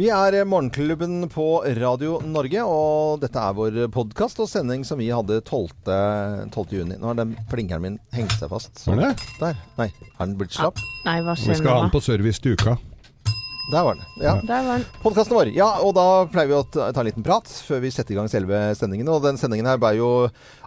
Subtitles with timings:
[0.00, 5.10] Vi er Morgenklubben på Radio Norge, og dette er vår podkast og sending som vi
[5.12, 5.74] hadde 12.
[6.54, 6.72] 12.
[6.72, 6.96] juni.
[6.96, 8.80] Nå har den plinkeren min hengt seg fast.
[8.86, 9.10] Var det?
[9.42, 9.60] Der.
[9.76, 10.80] Nei, har den blitt slapp?
[11.04, 12.78] Nei, hva Vi skal ha den på service til uka.
[13.70, 14.04] Der var den.
[14.18, 14.34] Ja.
[14.42, 14.84] Der den.
[15.02, 15.52] Podkasten vår.
[15.54, 18.30] Ja, og da pleier vi å ta en liten prat før vi setter i gang
[18.30, 19.08] selve sendingen.
[19.12, 20.10] Og den sendingen her bærer jo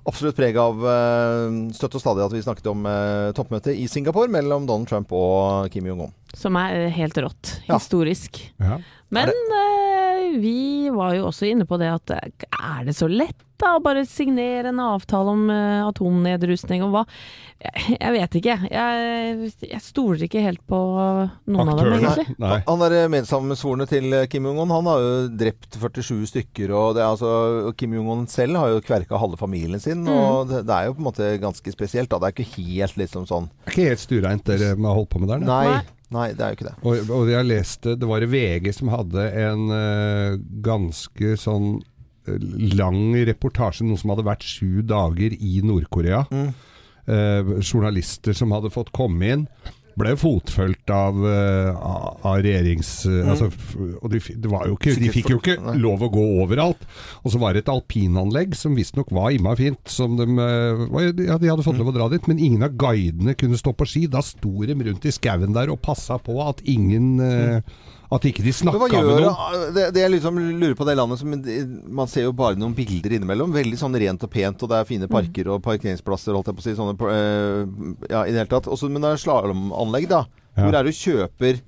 [0.08, 4.32] absolutt preg av eh, støtt og stadig at vi snakket om uh, toppmøtet i Singapore
[4.32, 6.16] mellom Donald Trump og Kim Jong-un.
[6.38, 7.58] Som er eh, helt rått.
[7.68, 7.78] Ja.
[7.78, 8.40] Historisk.
[8.62, 8.80] Ja.
[9.14, 9.73] Men eh,
[10.42, 13.84] vi var jo også inne på det at eh, er det så lett da å
[13.84, 17.04] bare signere en avtale om uh, atomnedrustning og hva?
[17.64, 18.56] Jeg, jeg vet ikke.
[18.74, 22.00] Jeg, jeg stoler ikke helt på noen av dem, Aktørene.
[22.02, 22.36] egentlig.
[22.44, 22.58] Nei.
[22.68, 24.74] Han er medsammensvorne til eh, Kim Jong-un.
[24.74, 26.74] Han har jo drept 47 stykker.
[26.76, 30.04] Og det er altså, Kim Jong-un selv har jo kverka halve familien sin.
[30.12, 32.12] Og det, det er jo på en måte ganske spesielt.
[32.12, 32.20] Da.
[32.20, 35.24] Det er ikke helt liksom sånn Det er ikke helt stuereint dere har holdt på
[35.24, 35.48] med der.
[35.48, 35.82] Nei, Nei.
[36.14, 36.76] Nei, det er jo ikke det.
[36.82, 41.70] Og, og jeg leste, det var VG som hadde en uh, ganske sånn
[42.30, 46.24] eh, lang reportasje, noe som hadde vært sju dager i Nord-Korea.
[46.34, 46.52] Mm.
[47.04, 49.48] Uh, journalister som hadde fått komme inn.
[50.00, 51.70] Ble fotfølgt av, eh,
[52.26, 52.92] av regjerings...
[53.06, 53.30] Mm.
[53.34, 53.50] altså,
[54.00, 56.82] og de, det var jo ikke, de fikk jo ikke lov å gå overalt.
[57.22, 59.82] Og så var det et alpinanlegg som visstnok var imma fint.
[59.90, 60.84] Som de, eh,
[61.28, 63.90] ja, de hadde fått lov å dra dit, men ingen av guidene kunne stå på
[63.90, 64.06] ski.
[64.12, 67.60] Da sto de rundt i skauen der og passa på at ingen eh,
[68.14, 69.74] At ikke de snakka med noen.
[69.76, 73.18] det, det jeg liksom lurer på det landet som Man ser jo bare noen bilder
[73.18, 73.54] innimellom.
[73.56, 76.64] Veldig sånn rent og pent, og det er fine parker og parkeringsplasser, holdt jeg på
[76.64, 76.78] å si.
[76.78, 78.70] Sånne, eh, ja, i det hele tatt.
[78.72, 80.26] Også, men det er slalåmanlegg, da.
[80.54, 80.68] Ja.
[80.68, 81.62] Hvor er det du kjøper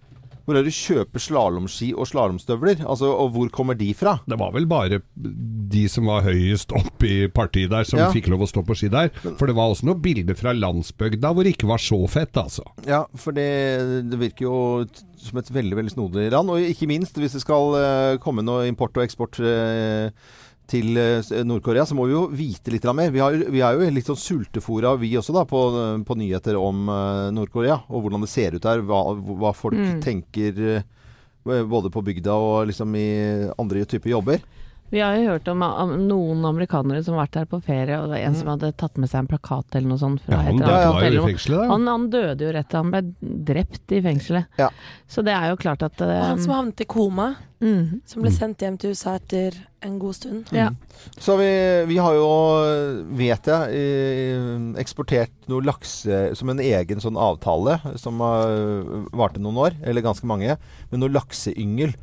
[0.46, 2.84] hvor er det du kjøper slalåmski og slalåmstøvler?
[2.86, 4.20] Altså, og hvor kommer de fra?
[4.30, 8.12] Det var vel bare de som var høyest opp i partiet der, som Ja.
[8.14, 9.10] fikk lov å stå på ski der.
[9.40, 12.62] For det var også noen bilder fra landsbygda hvor det ikke var så fett, altså.
[12.86, 13.48] Ja, for det,
[14.12, 14.86] det virker jo
[15.28, 16.50] som et veldig veldig snodig land.
[16.54, 20.10] Og ikke minst hvis det skal eh, komme noe import og eksport eh,
[20.72, 23.12] til eh, Nord-Korea, så må vi jo vite litt mer.
[23.14, 25.62] Vi, har, vi er jo litt sånn sultefòra vi også, da, på,
[26.08, 26.86] på nyheter om
[27.36, 27.82] Nord-Korea.
[27.90, 28.82] Og hvordan det ser ut der.
[28.86, 30.00] Hva, hva folk Mm.
[30.02, 30.84] tenker
[31.46, 33.08] både på bygda og liksom i
[33.60, 34.40] andre typer jobber.
[34.94, 38.06] Vi har jo hørt om, om noen amerikanere som har vært her på ferie, og
[38.08, 40.44] det var en som hadde tatt med seg en plakat eller noe sånt fra Ja,
[40.44, 41.66] et han eller ja, annet fengselet da.
[41.72, 43.02] Han, han døde jo rett til han ble
[43.50, 44.62] drept i fengselet.
[44.62, 44.70] Ja.
[45.10, 47.32] Så det er jo klart at um, han som eh, havnet i koma,
[47.66, 50.52] mm, som ble sendt hjem til USA etter en god stund.
[50.56, 50.70] Ja.
[51.18, 51.50] Så vi,
[51.90, 52.30] vi har jo,
[53.18, 53.86] vet jeg,
[54.82, 58.54] eksportert noe lakse som en egen sånn avtale som har
[59.16, 60.58] varte noen år, eller ganske mange,
[60.92, 61.94] med noe lakseyngel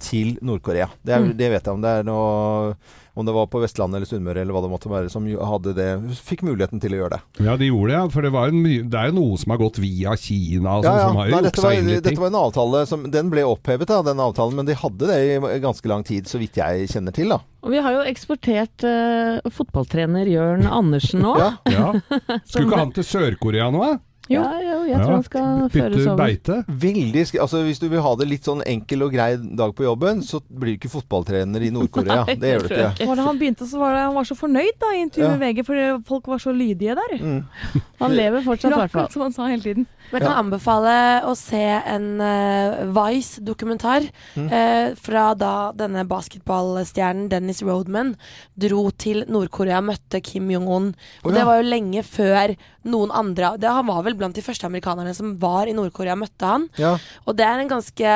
[0.00, 0.88] til Nord-Korea.
[1.04, 1.36] Det, er- Mm.
[1.36, 2.74] det vet jeg om det er noe
[3.14, 5.88] om det var på Vestlandet eller Sunnmøre eller hva det måtte være, som hadde det,
[6.20, 7.44] fikk muligheten til å gjøre det.
[7.46, 8.04] Ja, de gjorde det, ja.
[8.14, 10.90] For det, var en, my- det er jo noe som har gått via Kina, Altså,
[10.90, 11.06] ja, ja.
[11.08, 13.88] som har Nei, jo dette, var, inn dette var en avtale som Den ble opphevet,
[13.90, 17.16] da, den avtalen, men de hadde det i ganske lang tid, så vidt jeg kjenner
[17.16, 17.32] til.
[17.34, 17.40] da.
[17.66, 21.34] Og vi har jo eksportert uh, fotballtrener Jørn Andersen nå.
[21.40, 21.90] Ja, Ja.
[22.46, 23.98] Skulle ikke han til Sør-Korea nå, da?
[24.30, 25.14] Ja, jo, jeg tror Ja.
[25.16, 26.16] han skal føres Bytte over.
[26.24, 26.56] beite?
[26.68, 29.82] Veldig, sk- altså Hvis du vil ha det litt sånn enkel og grei dag på
[29.84, 32.24] jobben, så blir du ikke fotballtrener i Nord-Korea.
[32.40, 33.06] Det gjør du ikke.
[33.10, 35.36] Var det han begynte, så var det, han var så fornøyd da i intervjuet Ja.
[35.36, 37.16] med VG, fordi folk var så lydige der.
[37.18, 37.44] Mm.
[38.00, 39.10] Han lever fortsatt, i hvert fall.
[39.12, 39.84] Som han sa hele tiden.
[40.10, 40.92] Men jeg kan anbefale
[41.28, 44.46] å se en uh, Vice-dokumentar Mm.
[44.48, 48.14] uh, fra da denne basketballstjernen Dennis Rodman
[48.58, 50.94] dro til Nord-Korea, møtte Kim Jong-un.
[51.24, 51.38] Og oh, ja.
[51.38, 55.12] Det var jo lenge før noen andre det, Han var vel blant de første amerikanerne
[55.16, 56.68] som var i Nord-Korea, møtte han.
[56.80, 56.94] Ja.
[57.26, 58.14] Og det er en ganske,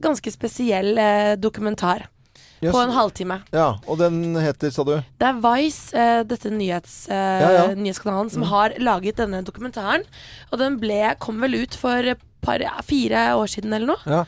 [0.00, 2.06] ganske spesiell eh, dokumentar.
[2.60, 2.74] Yes.
[2.74, 3.38] På en halvtime.
[3.56, 4.98] ja, og den heter, sa du?
[5.16, 7.62] Det er Vice, eh, dette nyhets, eh, Ja, ja.
[7.74, 10.04] nyhetskanalen, som har laget denne dokumentaren.
[10.52, 12.04] Og den ble, kom vel ut for
[12.44, 14.04] par, fire år siden eller noe.
[14.04, 14.24] Ja.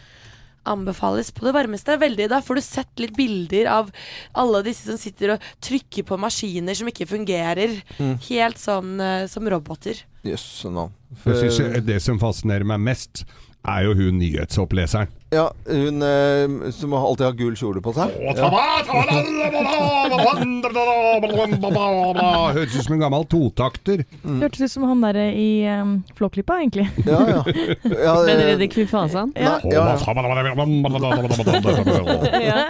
[0.68, 1.98] Anbefales på det varmeste.
[1.98, 3.90] Veldig, Da får du sett litt bilder av
[4.38, 7.80] alle disse som sitter og trykker på maskiner som ikke fungerer.
[7.98, 8.16] Mm.
[8.28, 10.04] Helt sånn uh, som roboter.
[10.22, 10.90] Jøss, yes, no.
[11.24, 11.34] For...
[11.82, 13.24] Det som fascinerer meg mest,
[13.68, 15.10] er jo hun nyhetsoppleseren.
[15.32, 18.10] Ja, hun eh, som alltid har gul kjole på seg.
[22.52, 24.02] Hørtes ut som en gammel totakter.
[24.24, 24.40] Mm.
[24.42, 26.88] Hørtes ut som han der i um, Flåklypa, egentlig.
[27.06, 27.42] Ja, ja.
[27.46, 29.32] ja det- Benedicte Fifasan?
[29.36, 29.56] Ja.
[32.42, 32.66] Ja.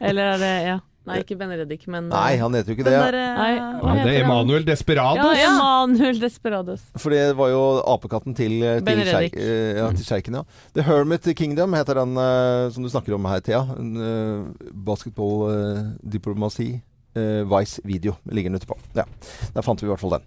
[0.00, 0.80] Eller er det Ja.
[1.04, 2.94] Nei, ikke Benedict, men eh, Nei, han heter jo ikke det.
[2.96, 3.50] der, eh, Nei.
[3.58, 5.36] Ja, det er Emanuel Desperados.
[5.36, 6.80] Ja, Emanuel Desperados.
[6.96, 7.60] For det var jo
[7.92, 10.42] apekatten til, eh, til, eh, ja, til sjeiken, ja.
[10.74, 13.60] The Hermit Kingdom heter den eh, som du snakker om her, Thea.
[13.76, 15.82] En, uh, basketball, eh,
[16.16, 16.80] diplomasi.
[17.14, 18.74] eh, Vice-video ligger den ute på.
[18.96, 19.04] Ja,
[19.54, 20.24] Der fant vi i hvert fall den.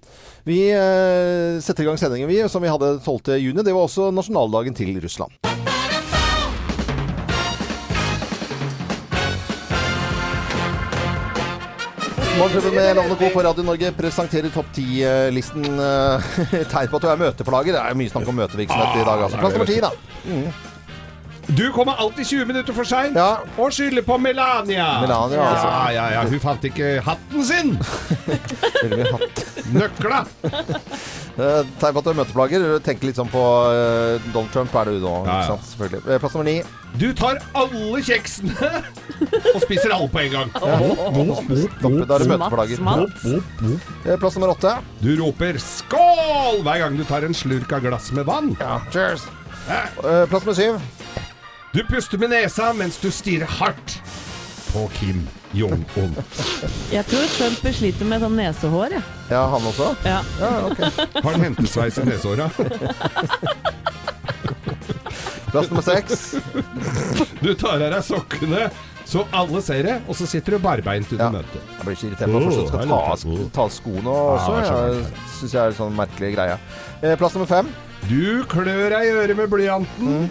[0.48, 3.36] Vi eh, setter i gang sendingen vi, som vi hadde 12.
[3.44, 3.60] juni.
[3.64, 5.34] Det var også nasjonaldagen til Russland.
[12.38, 13.30] Morgenklubben med Lovende Co.
[13.34, 15.64] på Radio Norge presenterer topp ti-listen.
[16.74, 17.74] Tegn på at du er møteplager.
[17.74, 19.24] Det er mye snakk om møtevirksomhet i dag.
[19.26, 19.40] Altså.
[19.42, 20.77] Plass nummer ti, da.
[21.48, 23.40] Du kommer alltid 20 minutter for seint Ja.
[23.58, 24.88] og skylder på Melania.
[25.02, 25.68] Melania, altså.
[25.68, 26.24] Ja, ja, ja.
[26.28, 27.78] Hun fant ikke hatten sin!
[29.14, 29.46] Hatt.
[29.74, 30.26] Nøkla!
[31.38, 32.64] Eh, Tegn på at du er møteplager.
[32.82, 35.12] Tenk litt sånn på uh, Donald Trump er det du nå.
[35.28, 35.58] Ja, ja.
[35.70, 36.00] Selvfølgelig.
[36.10, 36.56] Eh, Plass nummer ni.
[36.98, 38.72] Du tar alle kjeksene
[39.54, 40.50] og spiser alle på en gang.
[40.58, 42.82] Stopp, da er det møteplager.
[42.82, 44.74] Eh, Plass nummer åtte.
[45.04, 48.56] Du roper 'skål' hver gang du tar en slurk av glass med vann.
[48.58, 49.30] Ja, cheers.
[49.70, 50.82] Eh, Plass nummer syv.
[51.78, 54.00] Du puster med nesa mens du stirrer hardt
[54.72, 55.20] på Kim
[55.54, 56.16] Jong-un.
[56.96, 59.04] Jeg tror Trump sliter med sånn nesehår, jeg.
[59.30, 59.92] Ja, han også.
[60.08, 60.18] Ja.
[60.42, 60.82] Ja, ok.
[61.24, 62.50] Har han hentesveis i nesehåra?
[65.54, 66.26] Plass nummer seks.
[67.46, 68.66] Du tar av deg sokkene
[69.08, 71.30] så alle ser det, og så sitter du barbeint under Ja.
[71.38, 71.62] møtet.
[71.78, 74.58] Jeg blir så irritert når folk skal ta, av- ta skoene også.
[74.58, 75.06] Ja, jeg
[75.38, 76.58] syns jeg er en sånn merkelig greie.
[77.06, 77.70] Eh, Plass nummer fem.
[78.10, 80.28] Du klør deg i øret med blyanten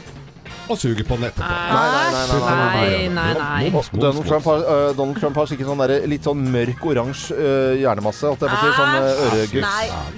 [0.68, 1.48] og suger på den etterpå.
[1.48, 3.72] Nei, nei, nei, nei, Nei, nei, nei.
[3.72, 7.36] Og Donald Trump har, uh, Donald Trump har sikkert sånn der, litt sånn mørk oransje
[7.36, 8.30] uh, hjernemasse.
[8.30, 8.72] Holdt jeg på si.
[8.76, 9.68] Sånn øh, øregugg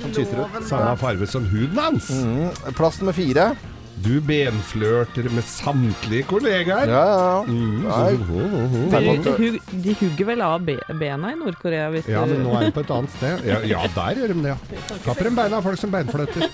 [0.05, 0.61] som tyter ut.
[0.69, 2.13] Samme farge som huden hans.
[2.15, 2.73] Mm.
[2.79, 3.51] Plass nummer fire.
[4.05, 6.87] Du benflørter med samtlige kollegaer.
[6.87, 7.43] Ja, ja.
[7.47, 7.83] Mm.
[7.83, 8.13] Nei.
[8.93, 9.49] De, de,
[9.85, 12.93] de hugger vel av be bena i Nord-Korea Ja, men nå er de på et
[12.95, 13.49] annet sted.
[13.49, 14.59] Ja, ja der gjør de det, ja.
[15.07, 16.47] Kapper en beina av folk som beinfløter.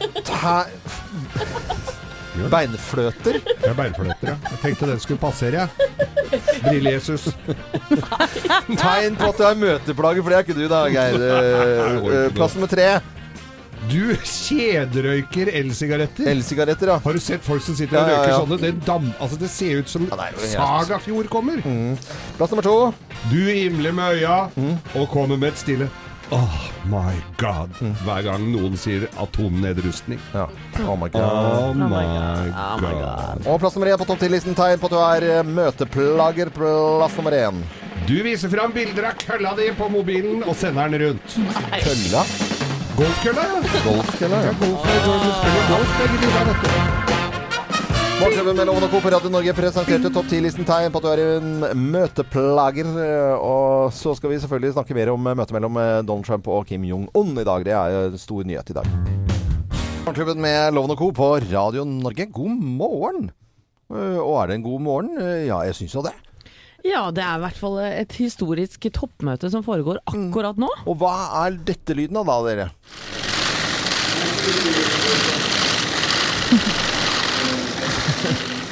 [2.34, 3.36] Tæ- Beinfløter.
[3.64, 4.36] Ja, beinfløter, ja.
[4.50, 5.68] Jeg tenkte den skulle passere, jeg.
[6.64, 7.28] Brille-Jesus.
[8.76, 11.18] Tegn på at du er møteplager, for det er ikke du da, Geir.
[11.22, 12.88] Eh, eh, Plass nummer tre.
[13.84, 16.28] Du kjederøyker elsigaretter.
[16.32, 16.98] Elsigaretter, ja.
[17.04, 18.38] Har du sett folk som sitter og Ja, ja, røyker ja.
[18.40, 18.58] sånne?
[18.62, 21.60] Det, dam, altså det ser ut som Ja, det er Sagafjord kommer.
[22.38, 22.76] Plass nummer to.
[23.30, 24.38] Du himler med øya
[24.96, 25.90] og kommer med et stille
[26.32, 27.70] Oh my god.
[28.04, 30.20] Hver gang noen sier atomnedrustning.
[30.32, 30.46] Ja.
[30.88, 31.22] Oh my god.
[31.22, 33.44] Oh my Oh my god.
[33.46, 36.50] Og plass nummer én på topp ti-listen Tegn på at du er eh, møteplager.
[36.56, 37.62] Plass nummer én.
[38.08, 41.38] Du viser fram bilder av kølla di på mobilen og sender den rundt.
[41.84, 42.24] Kølla.
[42.94, 43.80] Golfkølla, ja.
[43.86, 44.42] Golfkølla.
[44.44, 44.58] Ja, Ja.
[44.60, 47.03] golf, du spiller golf der, vet du.
[48.24, 48.98] Morgenklubben med Loven og Co.
[49.04, 52.86] på Radio Norge presenterte topp 10-listen tegn på at du er en møteplager.
[53.36, 55.76] Og så skal vi selvfølgelig snakke mer om møtet mellom
[56.08, 57.66] Donald Trump og Kim Jong-un i dag.
[57.68, 58.88] Det er jo en stor nyhet i dag.
[60.06, 61.10] Morgenklubben med Loven og Co.
[61.18, 63.28] på Radio Norge, god morgen.
[63.92, 65.20] Og er det en god morgen?
[65.44, 66.14] Ja, jeg syns jo det.
[66.80, 70.72] Ja, det er i hvert fall et historisk toppmøte som foregår akkurat nå.
[70.88, 71.12] Og hva
[71.44, 72.72] er dette lyden av da, dere?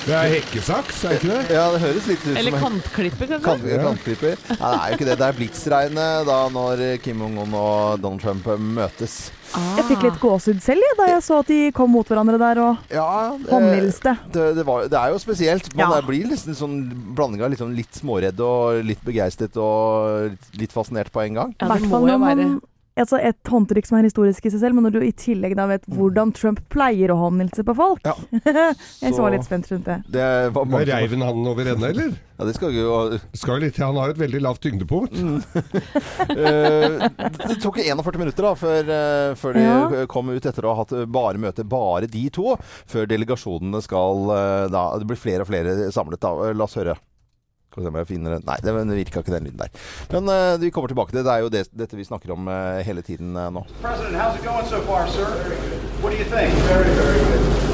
[0.03, 1.55] Det er hekkesaks, er det ikke det?
[1.55, 3.77] Ja, det høres litt ut som Eller kantklipper, kanskje.
[3.77, 4.41] Kant, kantklipper.
[4.49, 5.15] Nei, det er jo ikke det.
[5.21, 8.49] Det er blitsregnet da når Kim Jong-un og Donald Trump
[8.81, 9.15] møtes.
[9.53, 12.61] Jeg fikk litt gåsehud selv jeg, da jeg så at de kom mot hverandre der
[12.65, 13.07] og Ja,
[13.37, 14.15] det, håndhilste.
[14.33, 15.71] det, det, det er jo spesielt.
[15.77, 16.01] Man Ja.
[16.09, 16.77] blir nesten sånn
[17.15, 21.55] blanding av litt, sånn litt småredd og litt begeistret og litt, fascinert på en gang.
[21.61, 22.49] Ja, det må jo være
[23.01, 25.65] Altså et håndtrykk som er historisk i seg selv, men når du i tillegg da
[25.71, 28.05] vet hvordan Trump pleier å håndhilse på folk.
[28.05, 28.13] Ja.
[29.01, 29.97] jeg så litt spent rundt det.
[30.13, 32.13] Det var mange som- Reiv han over ende, eller?
[32.37, 35.17] Ja, det skal jo Skal litt til, Han har jo et veldig lavt tyngdepunkt.
[36.33, 37.09] Eh,
[37.49, 40.07] Det tok 41 minutter da før, eh, før de Ja.
[40.07, 42.57] kom ut etter å ha hatt bare møte, bare de to.
[42.87, 46.53] Før delegasjonene skal eh, da Det blir flere og flere samlet, da.
[46.53, 46.97] La oss høre.
[47.73, 48.43] Skal vi se om jeg finner den.
[48.45, 49.71] Nei, det virka ikke den lyden der.
[50.13, 51.25] Men uh, vi kommer tilbake til det.
[51.25, 53.65] Det er jo det, dette vi snakker om uh, hele tiden uh, nå.
[53.81, 55.25] President, how's it going so far, sir?
[56.05, 56.53] What do you think?
[56.69, 57.72] Very, very good.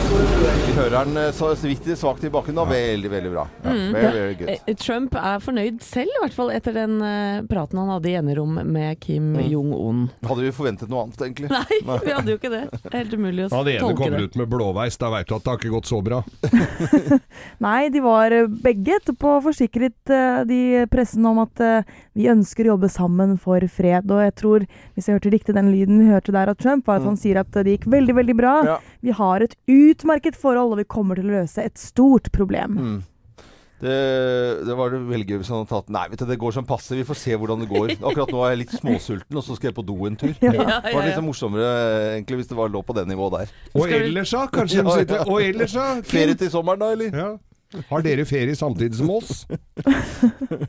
[0.00, 2.64] Vi hører den eh, så så vidt svakt i bakken da.
[2.68, 3.46] Veldig, veldig bra.
[3.64, 3.92] Ja, Mm.
[3.92, 4.56] very, very.
[4.66, 8.14] Eh, Trump er fornøyd selv, i hvert fall etter den eh, praten han hadde i
[8.18, 9.48] enerom med Kim Mm.
[9.50, 10.02] Jong-un.
[10.26, 11.50] Hadde vi forventet noe annet, egentlig?
[11.56, 12.62] Nei, vi hadde jo ikke det.
[12.72, 15.26] Det er helt umulig å Han ene Hadde ene kommet ut med blåveis, da veit
[15.28, 16.20] du at det har ikke gått så bra.
[17.66, 18.36] Nei, de var
[18.68, 20.12] begge etterpå forsikret
[20.48, 20.60] de
[20.92, 21.62] pressen om at
[22.16, 24.08] vi ønsker å jobbe sammen for fred.
[24.12, 27.00] Og jeg tror, hvis jeg hørte riktig den lyden vi hørte der av Trump, var
[27.00, 28.54] at han sier at det gikk veldig, veldig bra.
[28.66, 28.78] Ja.
[29.04, 29.56] Vi har et
[29.92, 32.76] utmerket forhold, og vi kommer til å løse et stort problem.
[32.80, 32.96] Mm.
[33.76, 33.94] Det,
[34.64, 36.64] det var det veldig gøy hvis han hadde tatt Nei, vet du, det går som
[36.64, 36.96] passe.
[36.96, 37.90] Vi får se hvordan det går.
[38.08, 40.32] Akkurat nå er jeg litt småsulten, og så skal jeg på do en tur.
[40.40, 40.52] Ja.
[40.80, 41.72] Det var litt morsommere
[42.14, 43.52] egentlig hvis det var lå på det nivået der.
[43.76, 44.46] Og ellers, da?
[44.54, 45.02] Kanskje Ja, de ja.
[45.02, 45.90] sitter Og ellers, da?
[46.08, 47.36] Ferie til sommeren, da, eller?
[47.76, 47.82] Ja.
[47.90, 49.44] Har dere ferie samtidig som oss?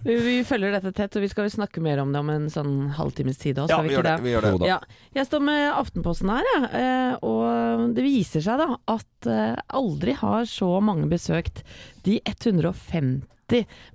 [0.03, 2.75] Vi, vi følger dette tett, og vi skal snakke mer om det om en sånn
[2.97, 4.15] halvtimes tid òg, Ja, vi vi gjør det.
[4.17, 4.25] det?
[4.27, 4.67] Vi gjør det.
[4.69, 4.79] Ja.
[5.17, 6.67] Jeg står med Aftenposten her, jeg.
[6.81, 11.63] eh, Og det viser seg da at eh, aldri har så mange besøkt
[12.05, 13.23] de 150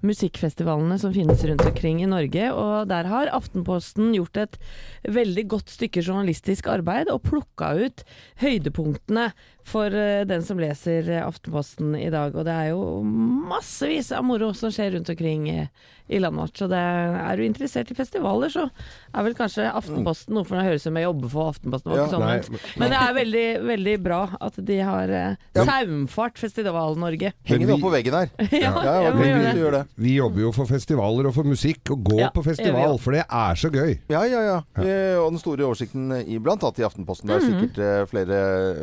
[0.00, 2.46] musikkfestivalene som finnes rundt omkring i Norge.
[2.56, 4.56] Og der har Aftenposten gjort et
[5.12, 8.04] veldig godt stykke journalistisk arbeid og plukka ut
[8.42, 9.30] høydepunktene
[9.64, 12.34] for eh, den som leser eh, Aftenposten i dag.
[12.34, 15.68] Og det er jo massevis av moro som skjer rundt omkring i,
[16.12, 16.56] i landet vårt.
[16.58, 18.66] Så det, er du interessert i festivaler, så
[19.12, 20.66] er vel kanskje Aftenposten noe for deg.
[20.70, 21.94] høres ut som jeg jobber for Aftenposten.
[21.96, 25.64] Ja, sånn, nei, men, men det er veldig, veldig bra at de har eh, Ja.
[25.68, 27.32] Saumfart Festival-Norge.
[27.48, 28.32] Henger vi- opp på veggen her.
[28.62, 29.82] Ja, Ja, ja, vi, vi gjør det.
[29.96, 33.24] Vi jobber jo for festivaler og for musikk, og går Ja, på festival, for det
[33.28, 33.94] er så gøy.
[34.12, 34.58] Ja, ja, ja.
[34.82, 37.28] Eh, Og den store oversikten iblant, blant i Aftenposten.
[37.30, 37.52] Det er Mhm.
[37.62, 38.38] sikkert eh, flere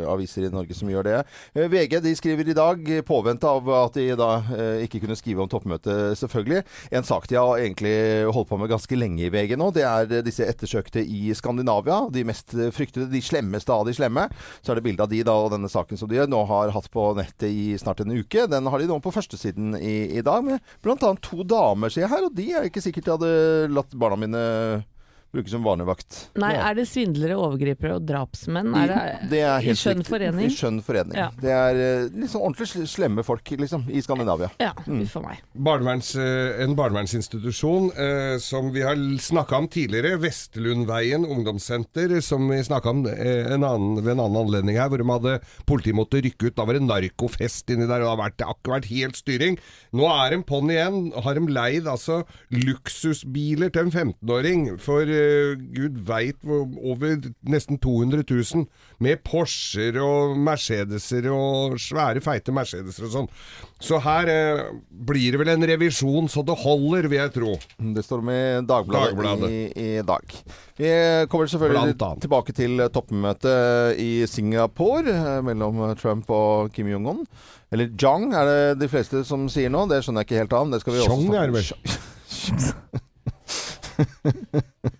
[0.09, 1.18] aviser i Norge som gjør det.
[1.54, 5.18] Eh, VG de skriver i dag, i påvente av at de da eh, ikke kunne
[5.20, 6.64] skrive om toppmøtet, selvfølgelig.
[6.96, 7.96] En sak de har egentlig
[8.34, 12.02] holdt på med ganske lenge i VG nå, det er eh, disse ettersøkte i Skandinavia.
[12.14, 14.28] De mest eh, fryktede, de slemmeste av de slemme.
[14.62, 16.90] Så er det bilde av de da, og denne saken som de nå har hatt
[16.94, 18.48] på nettet i snart en uke.
[18.52, 21.14] Den har de nå på førstesiden i, i dag, med bl.a.
[21.24, 22.30] to damer, ser jeg her.
[22.30, 24.46] Og de er ikke sikkert jeg hadde latt barna mine
[25.33, 26.29] bruke som barnevakt.
[26.41, 26.63] Nei, ja.
[26.69, 28.71] er det svindlere, overgripere og drapsmenn?
[28.75, 30.45] Er det, Det er helt I skjønn forening?
[30.50, 31.17] I skjønn forening.
[31.19, 31.27] Ja.
[31.39, 34.50] Det er liksom litt sånn ordentlig slemme folk, liksom, i Skandinavia.
[34.59, 35.05] Ja, Mm.
[35.07, 35.41] for meg.
[35.53, 42.57] Barneverns, eh, en barnevernsinstitusjon eh, som vi har snakka om tidligere, Vestlundveien ungdomssenter, som vi
[42.63, 45.36] snakka om eh, en annen, ved en annen anledning her, hvor de hadde
[45.69, 46.55] politiet måtte rykke ut.
[46.55, 49.19] Da var det narkofest inni der, og det har vært, det har ikke vært helt
[49.19, 49.59] styring.
[49.93, 51.00] Nå er de på'n igjen.
[51.24, 55.05] Har de leid altså luksusbiler til en 15-åring for
[55.76, 57.18] gud veit hvor over
[57.50, 58.66] nesten 200 000,
[59.04, 63.30] med Porscher og Mercedeser og svære, feite Mercedeser og sånn.
[63.80, 67.54] Så her eh, blir det vel en revisjon så det holder, vil jeg tro.
[67.96, 69.52] Det står med Dagbladet, Dagbladet.
[69.52, 70.36] I, i dag.
[70.80, 70.92] Vi
[71.32, 77.24] kommer selvfølgelig tilbake til toppmøtet i Singapore eh, mellom Trump og Kim Jong-un.
[77.72, 79.86] Eller Jong er det de fleste som sier nå.
[79.90, 80.66] Det skjønner jeg ikke helt av.
[80.66, 81.64] men Det skal vi også Chong snakke
[82.90, 83.00] om.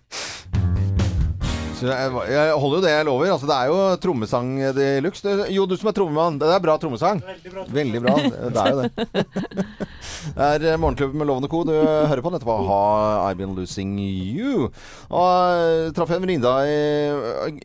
[1.80, 3.30] Så jeg, holder jo det jeg lover.
[3.32, 5.36] Altså, det er jo trommesang de luxe.
[5.54, 6.38] Jo, du som er trommemann.
[6.40, 7.22] Det er bra trommesang.
[7.24, 7.64] Veldig bra.
[7.80, 8.16] Veldig bra.
[8.20, 8.90] det er jo det.
[10.20, 11.62] Det er eh, Morgenklubben med Lovende Co.
[11.64, 12.80] Du hører på nettopp ha
[13.28, 14.68] I've Been Losing You.
[15.08, 16.76] Og jeg traff en venninne i,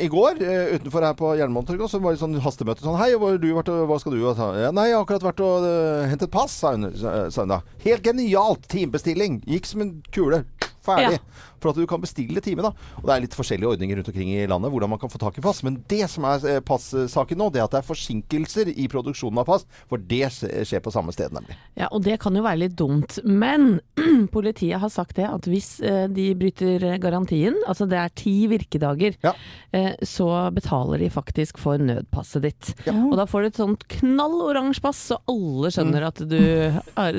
[0.06, 1.86] i går eh, utenfor her på Jernbanetorget.
[1.88, 2.86] Og så var det sånn hastemøte.
[2.86, 4.22] Sånn Hei, hvor har du vært, og hva skal du?
[4.24, 7.44] Og sa, ja, nei, jeg har akkurat vært og eh, hentet pass, sa hun, sa
[7.44, 7.62] hun da.
[7.84, 8.70] Helt genialt!
[8.72, 9.42] Timebestilling.
[9.50, 10.46] Gikk som en kule.
[10.86, 11.18] Ferdig.
[11.20, 11.52] Ja.
[11.64, 12.72] For at du kan bestille time, da.
[13.02, 15.40] Og det er litt forskjellige ordninger rundt omkring i landet hvordan man kan få tak
[15.40, 15.64] i pass.
[15.66, 19.42] Men det som er eh, passaken nå, det er at det er forsinkelser i produksjonen
[19.42, 19.66] av pass.
[19.90, 21.58] For det skjer på samme sted, nemlig.
[21.80, 23.18] Ja, og det kan jo være litt dumt.
[23.26, 23.80] Men
[24.36, 29.18] politiet har sagt det at hvis eh, de bryter garantien, altså det er ti virkedager,
[29.26, 29.34] Ja.
[29.74, 32.74] eh, så betaler de faktisk for nødpasset ditt.
[32.86, 32.94] Ja.
[33.10, 36.38] Og da får du et sånt knall oransje pass, så alle skjønner at du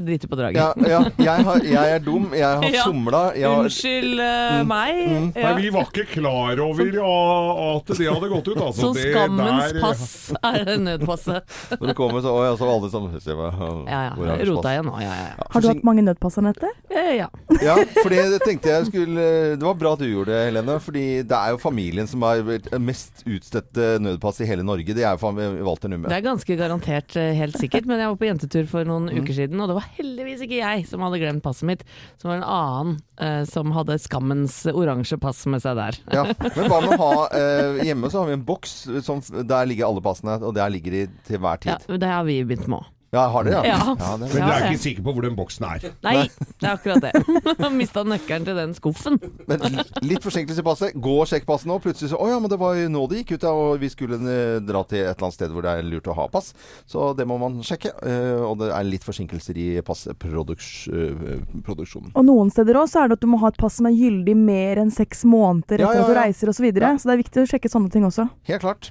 [0.07, 0.77] driti på draget.
[0.77, 0.87] Mm.
[0.87, 2.29] Ja, ja jeg, har, jeg er dum.
[2.37, 3.23] Jeg har somla.
[3.37, 4.67] Jeg har, Unnskyld Mm.
[4.67, 4.95] meg.
[5.35, 5.55] Nei, Ja.
[5.57, 8.81] vi var ikke klar over ja, at det hadde gått ut, altså.
[8.81, 11.43] Så Det skammens der- pass er nødpasset.
[11.81, 14.97] når det kommer, så, å, ja, så var alle sammen Ja ja, rota igjen nå.
[15.01, 15.47] Ja, ja, ja.
[15.51, 16.71] Har du hatt mange nødpass, Anette?
[16.91, 17.29] Ja.
[17.63, 20.79] Ja, for det tenkte jeg skulle Det var bra at du gjorde det, Helene.
[20.83, 22.43] Fordi det er jo familien som har
[22.79, 24.93] mest utstedte nødpass i hele Norge.
[24.95, 26.09] Det er jo Walter Numme.
[26.11, 29.23] Det er ganske garantert eh, helt sikkert, men jeg var på jentetur for noen Mm.
[29.23, 31.85] uker siden, og det var heldigvis ikke jeg som hadde glemt passet mitt,
[32.19, 36.01] som var en annen eh, som hadde skammens oransje pass med seg der.
[36.15, 36.27] Ja.
[36.57, 38.77] Men hva med å ha eh, Hjemme så har vi en boks
[39.07, 41.75] som, der ligger alle passene, og der ligger de til hver tid.
[41.89, 42.93] Ja, det har vi begynt med òg.
[43.15, 43.95] Ja, har dere, ja?
[43.95, 44.19] Ja.
[44.19, 45.79] det Men du er ikke sikker på hvor den boksen er.
[46.03, 46.27] Nei,
[46.59, 47.13] det er akkurat det.
[47.79, 49.15] Mista nøkkelen til den skuffen.
[49.47, 49.63] Men
[50.03, 50.97] litt forsinkelse i passet.
[51.03, 51.79] Gå og sjekk passet nå.
[51.85, 53.53] Plutselig så Å ja, men det var jo nå det gikk ut, ja.
[53.55, 56.17] Og vi skulle eh, dra til et eller annet sted hvor det er lurt å
[56.19, 56.47] ha pass.
[56.91, 57.91] Så det må man sjekke.
[58.03, 62.11] Eh, og det er litt forsinkelser i passproduksjonen.
[62.13, 64.37] Og noen steder også er det at du må ha et pass som er gyldig
[64.41, 66.55] mer enn seks måneder Ja, etter ja, at du reiser osv.
[66.57, 66.89] Så, videre.
[66.89, 66.97] Ja.
[66.99, 68.25] så det er viktig å sjekke sånne ting også.
[68.49, 68.85] Helt klart.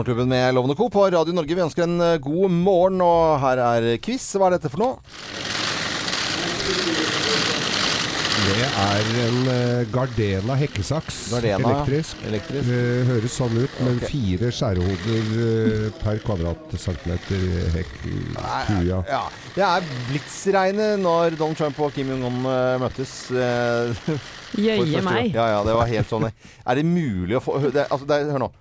[0.00, 0.88] Morgenklubben med Lovende Co.
[0.90, 1.54] på Radio Norge.
[1.54, 4.30] Vi ønsker en eh, god morgen, og her er quiz.
[4.32, 4.94] Hva er dette for noe?
[8.46, 11.18] Det er en eh, Gardena hekkesaks.
[11.34, 12.24] Gardena, Elektrisk.
[12.30, 12.70] Elektrisk.
[12.70, 12.80] Det
[13.10, 14.08] høres sånn ut, med okay.
[14.14, 17.44] fire skjærehoder eh, per kvadratcentimeter
[17.76, 17.94] hekk.
[18.88, 19.22] Ja.
[19.52, 23.18] Det er blitsregnet når Donald Trump og Kim Jong-un eh, møttes.
[23.36, 24.16] eh,
[24.64, 25.34] Jøye meg.
[25.36, 26.30] Ja, ja, det var helt sånn.
[26.32, 28.52] Er det mulig å få det, altså, det, Hør nå.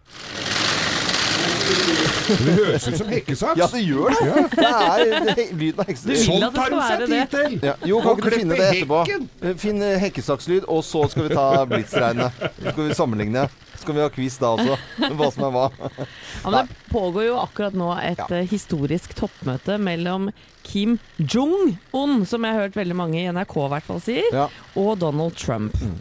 [1.69, 3.57] Det høres ut som hekkesaks.
[3.59, 4.33] Ja, det gjør det!
[4.53, 7.55] Det er he- lyden av Sånn at det tar hun seg tid til!
[7.69, 7.73] Ja.
[7.89, 8.99] Jo, kan ikke du finne det etterpå?
[9.05, 9.57] hekken.
[9.61, 12.43] Finn eh, hekkesakslyd, og så skal vi ta blitsregnet.
[12.59, 13.47] Så skal vi sammenligne.
[13.73, 14.77] Så skal vi ha quiz da også,
[15.15, 15.65] hva som er hva.
[15.79, 18.27] Ja, men det pågår jo akkurat nå et Ja.
[18.41, 20.29] eh, historisk toppmøte mellom
[20.67, 24.47] Kim Jong-un, som jeg har hørt veldig mange i NRK i hvert fall sier, Ja.
[24.77, 25.73] og Donald Trump.
[25.79, 25.95] Eh,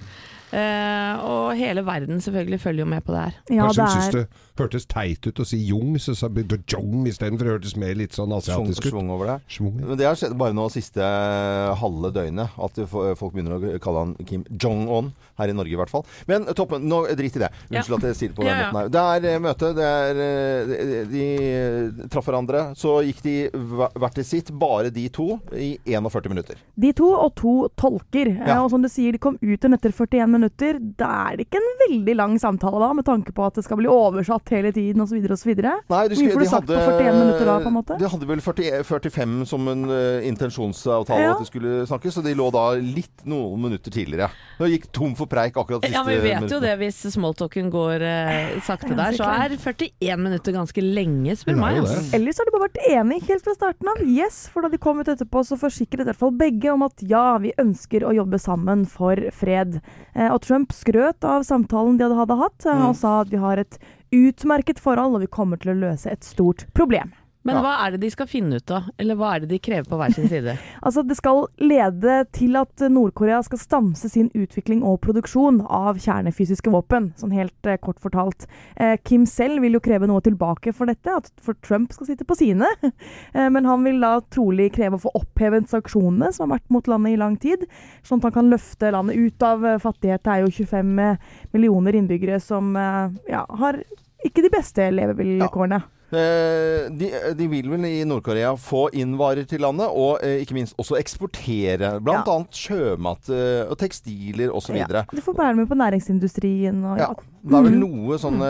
[0.52, 3.34] og hele verden selvfølgelig følger jo med på det her.
[3.50, 6.62] Ja, Kanskje hun det syntes det hørtes teit ut å si Jung, så sa hun
[6.66, 7.44] Jong istedenfor.
[7.46, 8.90] Det hørtes mer litt sånn asiatisk ut.
[8.90, 9.36] svung over det.
[9.54, 9.76] Schwung.
[9.84, 14.02] Men det har skjedd bare nå siste eh, halve døgnet, at folk begynner å kalle
[14.06, 15.12] han Kim Jong-un.
[15.38, 16.02] Her i Norge, i hvert fall.
[16.26, 17.52] Men toppen, nå drit i det.
[17.70, 17.78] Ja.
[17.78, 18.70] Unnskyld at jeg sier det på den Ja, ja.
[18.74, 18.88] måten her.
[18.90, 19.68] Det er eh, møte.
[19.76, 22.64] Det er, eh, de, de eh, traff hverandre.
[22.74, 26.58] Så gikk de hvert til sitt, bare de to, i 41 minutter.
[26.74, 28.32] de to og to tolker.
[28.34, 28.56] Ja.
[28.56, 30.38] Eh, Og som du sier, de kom ut igjen etter 41 minutter.
[30.38, 33.80] Da er det ikke en veldig lang samtale da, med tanke på at det skal
[33.80, 35.18] bli oversatt hele tiden osv.
[35.25, 35.54] osv.
[35.59, 37.99] Hvor mye får du sagt på 41 minutter da, på en måte?
[37.99, 41.33] De hadde vel 40, 45 som en uh, intensjonsavtale Ja.
[41.35, 44.30] at de skulle snakke, så de lå da litt noen minutter tidligere.
[44.59, 47.71] Det gikk tom for preik akkurat de Ja, men Vi vet jo det hvis smalltalken
[47.75, 49.16] går uh, sakte der.
[49.18, 51.80] så er 41 minutter ganske lenge, spør Det meg.
[52.16, 54.02] Ellers har de bare vært enige helt fra starten av.
[54.07, 57.02] Yes, for da de kom ut etterpå, så forsikret i hvert fall begge om at
[57.09, 59.80] ja, vi ønsker å jobbe sammen for fred.
[60.14, 62.88] Eh, og Trump skrøt av samtalen de hadde, hatt, eh, Mm.
[62.88, 63.78] og sa at vi har et
[64.12, 67.12] utmerket forhold, og vi kommer til å løse et stort problem.
[67.48, 67.62] Men Ja.
[67.64, 68.90] hva er det de skal finne ut av?
[69.00, 70.54] Eller hva er det de krever på hver sin side?
[70.84, 76.70] Altså, det skal lede til at Nord-Korea skal stanse sin utvikling og produksjon av kjernefysiske
[76.72, 78.46] våpen, sånn helt eh, kort fortalt.
[78.76, 82.28] Eh, Kim selv vil jo kreve noe tilbake for dette, at for Trump skal sitte
[82.28, 82.68] på sine.
[83.34, 86.86] Eh, men han vil da trolig kreve å få opphevet sanksjonene som har vært mot
[86.88, 87.64] landet i lang tid,
[88.06, 90.22] sånn at han kan løfte landet ut av eh, fattighet.
[90.24, 91.20] Det er jo 25 eh,
[91.54, 93.80] millioner innbyggere som eh, ja, har
[94.26, 95.78] ikke de beste levevilkårene.
[95.82, 100.56] Eh, de, de vil vel i Nord-Korea få inn varer til landet, og eh, ikke
[100.56, 102.00] minst også eksportere.
[102.00, 102.38] Blant Ja.
[102.52, 104.76] sjømat eh, og tekstiler osv.
[104.80, 105.02] Ja, Ja.
[105.12, 106.80] de får være med på næringsindustrien.
[106.84, 107.10] Og, ja.
[107.48, 107.80] Det er vel Mhm.
[107.80, 108.48] noe sånne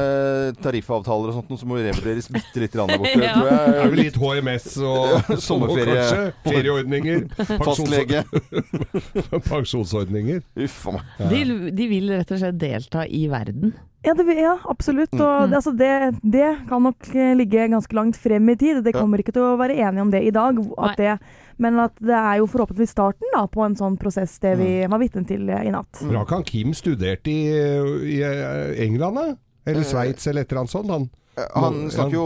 [0.61, 3.35] tariffavtaler og sånt noe som må revurderes bitte litt der borte, Ja.
[3.35, 6.07] tror Det er vel litt HMS og, Sommerferie.
[6.09, 7.29] og ferieordninger.
[7.63, 8.25] Fastlege.
[9.49, 10.43] Pensjonsordninger.
[10.65, 11.29] Uff a meg.
[11.31, 13.75] De, de vil rett og slett delta i verden.
[14.07, 15.13] Ja, det, ja absolutt.
[15.19, 15.51] Og Mm.
[15.51, 18.83] det, altså det, det kan nok ligge ganske langt frem i tid.
[18.85, 19.01] Det Ja.
[19.01, 20.59] kommer ikke til å være enige om det i dag.
[20.79, 21.19] At det,
[21.59, 24.91] men at det er jo forhåpentligvis starten da, på en sånn prosess, det vi Mm.
[24.91, 26.01] var vitne til eh, i natt.
[26.09, 27.45] Bra kan Kim studerte i,
[28.17, 29.37] i eh, England, da?
[29.67, 30.91] Eller Eh, Sveits, eller et eller annet sånt?
[30.91, 31.11] Han.
[31.55, 32.25] Han snakker jo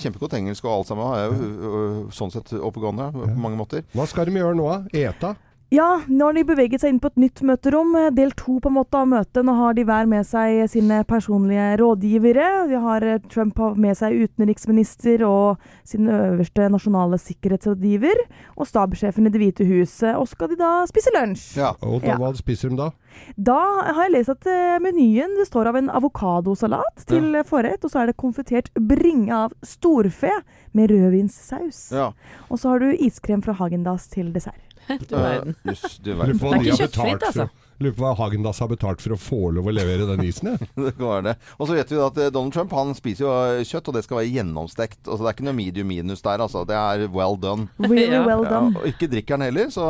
[0.00, 1.04] kjempegodt engelsk og alt sammen.
[1.04, 3.82] Han er jo sånn sett oppegående på mange måter.
[3.92, 4.78] Hva skal de gjøre nå, da?
[5.10, 5.34] Eta?
[5.74, 7.88] Ja, nå har de beveget seg inn på et nytt møterom.
[7.98, 9.42] eh, Del to på en måte av møtet.
[9.44, 12.68] Nå har de hver med seg sine personlige rådgivere.
[12.70, 18.14] Vi har eh, Trump med seg utenriksminister og sin øverste nasjonale sikkerhetsrådgiver.
[18.56, 20.14] Og stabssjefen i Det hvite huset.
[20.14, 21.56] Og skal de da spise lunsj.
[21.58, 21.72] Ja.
[21.82, 22.16] Og da, Ja.
[22.22, 22.90] hva spiser de da?
[23.36, 23.58] Da
[23.90, 27.42] har jeg lest at eh, menyen består av en avokadosalat til ja.
[27.42, 30.30] forrett, og så er det konfitert bringe av storfe
[30.72, 31.90] med rødvinssaus.
[31.90, 32.12] ja.
[32.50, 34.65] Og så har du iskrem fra Hagendas til dessert.
[34.86, 35.54] Du verden.
[35.66, 37.46] Uh, yes, du Lurer på hva Det er de ikke har kjøttfritt, betalt for altså.
[37.50, 40.48] å- Lurer på hva Hagendas har betalt for å få lov å levere den isen,
[40.54, 40.68] jeg.
[40.86, 41.34] Det kan være det.
[41.58, 44.02] Og så vet vi at eh, Donald Trump han spiser jo øh, kjøtt, og det
[44.06, 45.00] skal være gjennomstekt.
[45.04, 46.62] Altså, det er ikke noe medium minus der, altså.
[46.70, 47.68] Det er well done.
[47.84, 48.22] Really Ja.
[48.24, 49.84] well Ja, og ikke drikker han heller, så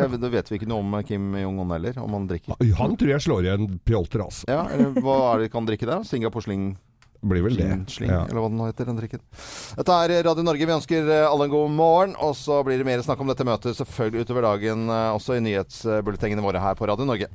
[0.00, 2.56] jeg, det vet vi ikke noe om Kim Jong-un heller, om han drikker.
[2.80, 4.48] Han tror jeg slår igjen Pjolter, altså.
[4.48, 4.64] Ja,
[4.96, 6.08] Hva er det kan drikke der?
[6.08, 6.70] Singapore Sling?
[7.22, 7.70] Blir vel det.
[7.92, 8.24] Sling, Ja.
[8.26, 9.20] eller hva den heter, den drikken.
[9.76, 10.66] Dette er Radio Norge.
[10.66, 12.16] Vi ønsker eh, alle en god morgen.
[12.20, 15.44] Og så blir det mer snakk om dette møtet selvfølgelig utover dagen, eh, også i
[15.46, 17.28] nyhetsbulletengene våre her på Radio Norge.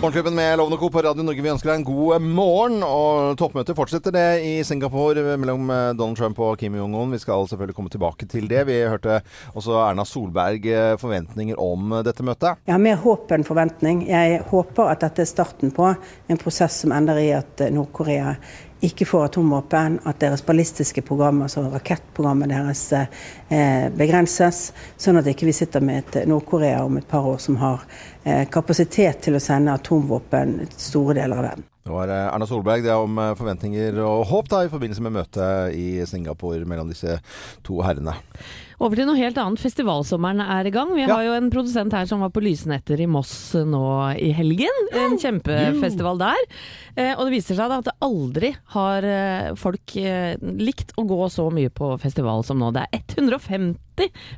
[0.00, 0.90] Morgenklubben med Lovende Co.
[0.90, 1.42] på Radio Norge.
[1.42, 2.84] Vi ønsker deg en god eh, morgen.
[2.86, 7.10] Og toppmøtet fortsetter det i Singapore eh, mellom eh, Donald Trump og Kim Jong-un.
[7.10, 8.60] Vi skal selvfølgelig komme tilbake til det.
[8.68, 9.16] Vi hørte
[9.58, 10.68] også Erna Solberg
[11.02, 12.62] forventninger om dette møtet.
[12.70, 14.04] Jeg har mer håp enn forventning.
[14.06, 18.36] Jeg håper at dette er starten på en prosess som ender i at Nord-Korea
[18.80, 25.48] ikke får atomvåpen, at deres ballistiske program, altså rakettprogrammet deres, eh, begrenses, sånn at ikke
[25.48, 27.82] vi sitter med et Nord-Korea om et par år som har
[28.24, 31.66] eh, kapasitet til å sende atomvåpen store deler av verden.
[31.88, 32.82] Det var eh, Erna Solberg.
[32.84, 36.90] Det er om eh, forventninger og håp da i forbindelse med møtet i Singapore mellom
[36.92, 37.18] disse
[37.64, 38.12] to herrene.
[38.78, 39.58] Over til noe helt annet.
[39.58, 40.92] Festivalsommeren er i gang.
[40.94, 41.14] Vi Ja.
[41.16, 44.70] har jo en produsent her som var på Lysnetter i Moss nå i helgen.
[44.94, 46.36] En kjempefestival der.
[46.96, 51.04] Eh, og det viser seg da at det aldri har eh, folk eh, likt å
[51.06, 52.72] gå så mye på festival som nå.
[52.72, 53.76] Det er 150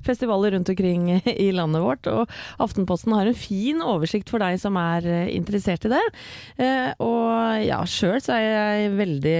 [0.02, 2.30] festivaler rundt omkring i landet vårt, og
[2.64, 6.00] Aftenposten har en fin oversikt for deg som er interessert i det.
[6.98, 8.46] Og ja, sjøl så er
[8.86, 9.34] jeg veldig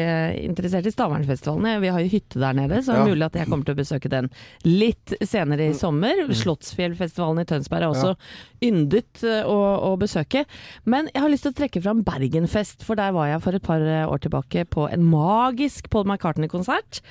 [0.44, 1.80] interessert i Stavernfestivalen.
[1.80, 3.80] Vi har jo hytte der nede, så det er mulig at jeg kommer til å
[3.80, 4.28] besøke den
[4.68, 4.89] litt
[5.26, 6.24] senere i sommer.
[6.36, 8.14] Slottsfjellfestivalen i Tønsberg er også
[8.64, 9.56] yndet eh, å,
[9.90, 10.44] å besøke.
[10.84, 13.66] Men jeg har lyst til å trekke fram Bergenfest, for der var jeg for et
[13.66, 17.02] par eh, år tilbake på en magisk Paul McCartney-konsert.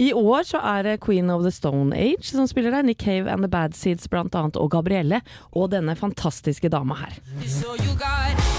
[0.00, 3.30] I år så er det Queen of the Stone Age som spiller der, Nick Cave
[3.30, 5.22] and The Bad Seeds blant annet, og Gabrielle,
[5.54, 7.18] og denne fantastiske dama her.
[7.46, 8.55] So you got,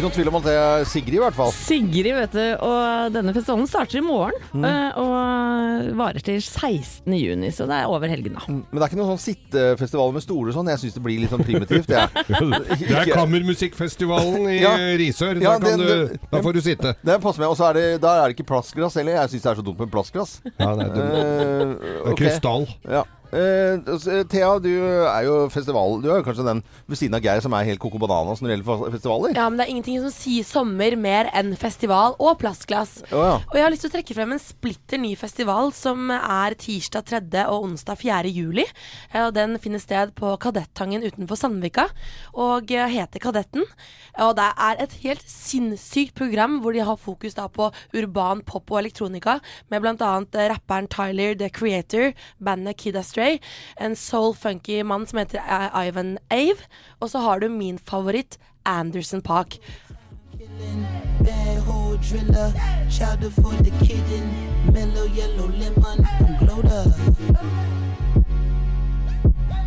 [0.00, 1.50] Ikke noen tvil om at det er Sigrid, i hvert fall.
[1.52, 4.64] Sigrid, vet du, og denne festivalen starter i morgen mm.
[4.96, 7.12] og varer til 16.
[7.20, 8.46] juni, så det er over helgen da.
[8.48, 10.70] Men det er ikke noen sånn sittefestival med stoler sånn.
[10.72, 11.90] Jeg syns det blir litt sånn primitivt.
[11.90, 12.00] Det
[12.80, 14.72] Det er Kammermusikkfestivalen i Ja.
[14.78, 15.36] eh, Risør.
[15.36, 16.94] Ja, da, kan den- du, da får du sitte.
[17.04, 17.52] Det passer meg.
[17.52, 19.20] Og så er det, der er det ikke plastglass heller.
[19.20, 20.38] Jeg syns det er så dumt med plastglass.
[20.56, 22.64] Ja, det er, det Eh, er krystall.
[22.88, 23.04] Ja.
[23.30, 24.70] Altså, Thea, du
[25.06, 27.80] er jo festival Du er jo kanskje den ved siden av Geir som er helt
[27.82, 29.34] coco bananas når det gjelder festivaler.
[29.38, 33.00] Ja, men det er ingenting som sier sommer mer enn festival og plastglass.
[33.12, 33.36] Oh, ja.
[33.44, 37.06] Og jeg har lyst til å trekke frem en splitter ny festival som er tirsdag
[37.12, 37.22] 3.
[37.46, 38.32] og onsdag 4.
[38.34, 38.66] juli.
[39.12, 41.86] Eh, Og den finner sted på Kadettangen utenfor Sandvika
[42.34, 43.64] og heter Kadetten.
[44.20, 48.70] Og det er et helt sinnssykt program hvor de har fokus da på urban pop
[48.72, 49.38] og elektronika,
[49.70, 50.10] med bl.a.
[50.50, 52.10] rapperen Tyler The Creator,
[52.42, 53.40] bandet Kid Astray,
[53.76, 55.40] en soul funky mann som heter
[55.86, 56.64] Ivan Ave,
[57.00, 59.58] og så har du min favoritt Anderson Park.
[66.40, 67.79] Chowder.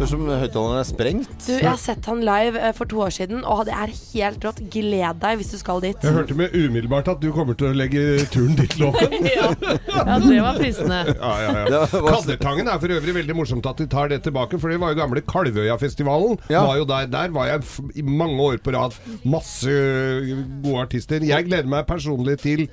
[0.04, 1.30] Ut som høyttalerne er sprengt.
[1.46, 4.44] Du, Jeg har sett han live eh, for to år siden, og det er helt
[4.44, 4.60] rått.
[4.74, 6.04] Gled deg hvis du skal dit.
[6.04, 9.16] Jeg hørte med umiddelbart at du kommer til å legge turen ditt loven.
[9.34, 11.00] Ja, ja det var fristende.
[11.16, 11.82] Ja, ja, ja.
[11.88, 15.00] Det er for øvrig veldig morsomt at de tar det tilbake, for det var jo
[15.00, 16.36] gamle Kalvøyafestivalen.
[16.52, 16.66] Ja.
[16.68, 18.98] Var jo der, der var jeg f i mange år på rad.
[19.24, 19.72] Masse
[20.66, 21.24] gode artister.
[21.24, 22.68] Jeg gleder meg personlig til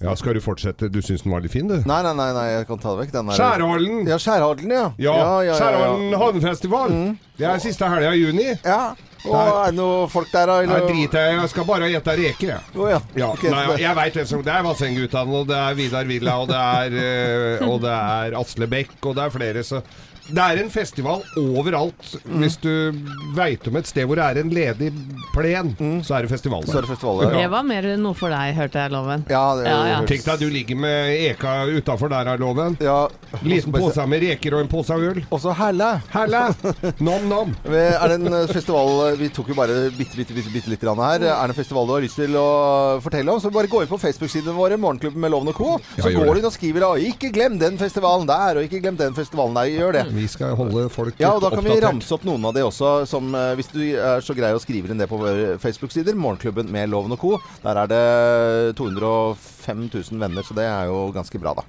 [0.00, 0.88] Ja, skal du fortsette?
[0.88, 1.76] Du syns den var litt fin, du?
[1.84, 3.12] Nei, nei, nei, nei, jeg kan ta det vekk.
[3.18, 3.98] Den Skjærholden!
[4.08, 4.86] Ja, Skjærholden, ja.
[4.96, 6.20] Ja, ja, ja, ja.
[6.22, 6.94] havnefestival.
[6.94, 7.18] Mm.
[7.36, 8.46] Det er siste helga i juni.
[8.64, 8.80] Ja.
[9.28, 10.60] Og er det noe folk der, da?
[10.62, 12.60] Nei, eller- drit jeg Jeg skal bare gjette reker, jeg.
[12.76, 13.00] Oh, ja.
[13.16, 16.04] Ja, Okay, nei, så jeg veit hvem som Det er Vassendgutane, og det er Vidar
[16.04, 19.82] Villa, og det er, eh, og det er Asle Bekk, og det er flere, så
[20.30, 22.12] det er en festival overalt.
[22.38, 22.92] Hvis du
[23.34, 24.92] veit om et sted hvor det er en ledig
[25.34, 25.72] plen,
[26.06, 27.30] så er det festival Så er der.
[27.32, 27.32] det.
[27.40, 29.24] Det var mer noe for deg, hørte jeg, Loven.
[29.28, 29.96] Ja, det, Ja, ja.
[30.06, 32.76] Tenk deg du ligger med eka utafor der, er loven.
[32.80, 33.08] Ja.
[33.42, 35.18] Liten pose med reker og en pose av øl.
[35.32, 36.00] Og så Herle.
[36.12, 36.54] Herle!
[37.00, 37.56] Nom-nom.
[37.66, 41.24] Er det en eh, festival Vi tok jo bare bitte, bitte, bitte, bitte litt her.
[41.30, 43.98] Er det festival du har lyst til å fortelle om, så bare gå inn på
[44.00, 45.70] Facebook-sidene våre, Morgenklubben med Loven og Co.
[45.98, 48.82] Så ja, går du inn og skriver da, 'Ikke glem den festivalen der', og 'Ikke
[48.82, 49.70] glem den festivalen der'.
[49.80, 50.04] Gjør det.
[50.14, 51.20] Vi skal holde folk oppdatert.
[51.20, 53.80] Ja, og da kan vi ramse opp noen av de også, som eh, hvis du
[53.96, 56.14] er så grei å skrive inn det på våre Facebook-sider.
[56.14, 57.38] Morgenklubben med Loven og Co.
[57.62, 61.66] Der er det 205 000 venner, så det er jo ganske bra, da.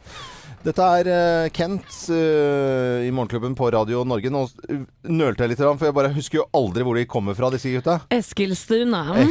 [0.61, 4.29] Dette er eh, Kent uh, i Morgenklubben på Radio Norge.
[4.29, 7.49] Nå eh, nølte jeg litt, for jeg bare husker jo aldri hvor de kommer fra,
[7.53, 7.95] disse gutta.
[8.13, 9.23] Eskilstuen er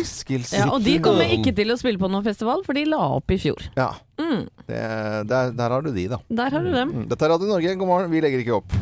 [0.51, 3.31] Ja, og de kommer ikke til å spille på noen festival, for de la opp
[3.31, 3.62] i fjor.
[3.79, 3.93] Ja.
[4.19, 4.81] Mm, Det,
[5.31, 6.19] der, der har du de, da.
[6.43, 6.90] der har du dem.
[6.99, 7.07] Mm.
[7.14, 7.77] Dette er Radio Norge.
[7.79, 8.11] God morgen.
[8.11, 8.75] Vi legger ikke opp.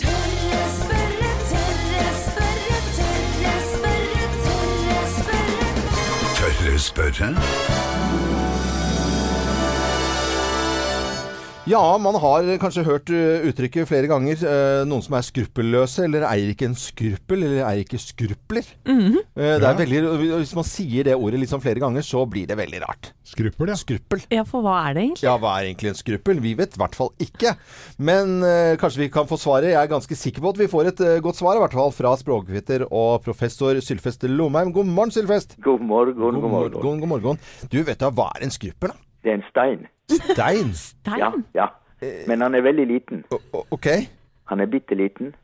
[0.00, 5.68] Tørre spørre, tørre spørre, tørre spørre, tørre spørre.
[6.40, 8.59] Tørre spørre?
[11.70, 14.40] Ja, man har kanskje hørt uh, uttrykket flere ganger.
[14.42, 18.66] uh, noen som er skruppelløse, eller eier ikke en skruppel, eller eier ikke skrupler.
[18.88, 19.20] Mm -hmm.
[19.36, 20.00] er veldig,
[20.40, 23.12] hvis man sier det ordet liksom flere ganger, så blir det veldig rart.
[23.22, 23.74] Skruppel, ja.
[23.74, 24.22] Skruppel.
[24.30, 25.22] Ja, for hva er det egentlig?
[25.22, 26.40] Ja, hva er egentlig en skruppel?
[26.40, 27.54] Vi vet i hvert fall ikke.
[27.98, 29.70] Men uh, kanskje vi kan få svaret.
[29.70, 31.92] Jeg er ganske sikker på at vi får et uh, godt svar, i hvert fall
[31.92, 34.72] fra språkviter og professor Sylfest Lomheim.
[34.72, 35.56] God morgen, Sylfest.
[35.62, 36.72] God morgen, god morgen.
[36.72, 37.38] God morgen, god morgen.
[37.72, 38.96] Du, vet da hva er en skruppel, da?
[39.22, 39.86] Det er en stein.
[40.10, 40.72] Stein?
[40.74, 41.18] Stein?
[41.18, 41.68] Ja, ja.
[42.26, 43.24] Men han er veldig liten.
[43.30, 43.86] O- ok.
[44.50, 45.34] Han er bitte liten.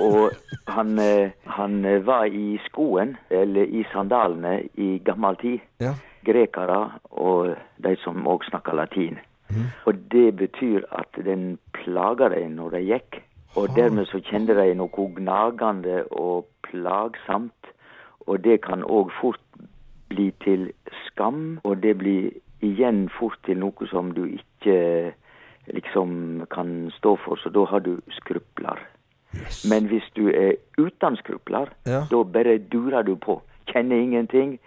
[0.00, 0.30] Og
[0.66, 5.58] han, eh, han eh, var i skoen, eller i sandalene, i gammel tid.
[5.80, 5.92] Ja.
[6.26, 9.18] Grekere og de som òg snakker latin.
[9.86, 13.20] Og det betyr at den plaga dem når de gikk.
[13.58, 17.72] Og dermed så kjente de noe gnagende og plagsomt.
[18.26, 19.40] Og det kan òg fort
[20.08, 20.68] bli til
[21.06, 22.30] skam, og det blir
[22.62, 25.12] igjen fort til noe som du ikke
[25.70, 28.78] liksom kan stå for, så da har du skrupler.
[29.70, 32.04] Men hvis du er uten skrupler, Ja.
[32.10, 33.42] da bare durer du på.
[33.70, 34.58] kjenner ingenting,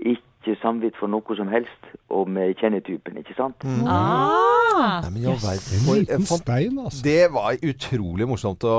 [0.00, 0.22] ikke
[0.62, 3.60] samvitt for noe som helst, og med kjennetypen, ikke sant?
[3.66, 3.84] Mm.
[3.90, 5.00] Ah!
[5.04, 7.02] Nei, men i vet, En liten stein, altså.
[7.04, 8.76] Det var utrolig morsomt å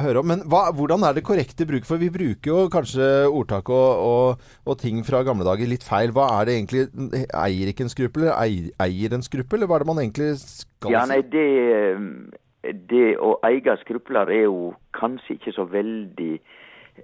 [0.00, 0.28] høre om.
[0.30, 1.86] Men hva, hvordan er det korrekte bruk?
[1.88, 6.14] For vi bruker jo kanskje ordtak og, og, og ting fra gamle dager litt feil.
[6.16, 6.86] Hva er det egentlig?
[7.28, 8.28] Eier ikke en skruppel?
[8.28, 9.60] eller Eier, eier en skruppel?
[9.60, 14.30] Eller hva er det man egentlig skal Ja, nei, det, eh, det å eie skrupler
[14.32, 16.38] er jo kanskje ikke så veldig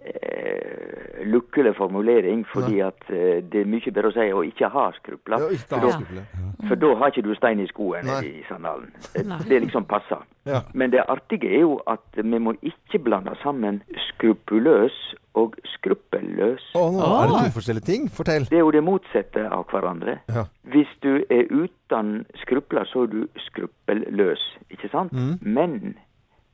[0.02, 4.86] eh, lukkelig formulering, fordi at eh, det er mye bedre å si å ikke ha
[4.98, 5.44] skrupler.
[5.44, 8.20] Ja, ikke for, ha da, for da har ikke du stein i skoen Nei.
[8.28, 8.92] i Sandalen.
[9.14, 9.40] Det, Nei.
[9.48, 10.24] det liksom passer.
[10.48, 10.62] Ja.
[10.74, 14.96] Men det artige er jo at vi må ikke blande sammen skrupuløs
[15.40, 16.62] og skruppelløs.
[16.78, 18.08] Å, nå er det to forskjellige ting.
[18.12, 18.46] Fortell.
[18.50, 20.18] Det er jo det motsatte av hverandre.
[20.30, 20.46] Ja.
[20.70, 25.14] Hvis du er uten skrupler, så er du skruppelløs, ikke sant?
[25.16, 25.38] Mm.
[25.42, 25.96] Men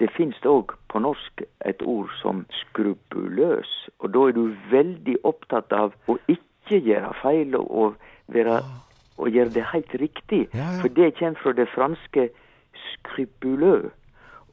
[0.00, 3.70] det finnes òg på norsk et ord som skrupuløs.
[4.00, 7.98] Og da er du veldig opptatt av å ikke gjøre feil og,
[8.32, 8.62] være
[9.20, 10.46] og gjøre det helt riktig.
[10.54, 10.78] Ja, ja.
[10.80, 12.30] For det kommer fra det franske
[12.86, 13.90] scrupuleux.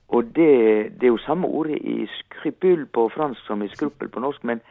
[0.08, 0.52] Og det,
[1.00, 4.62] det er jo samme ordet i skrupul på fransk som i skruppel på norsk, men,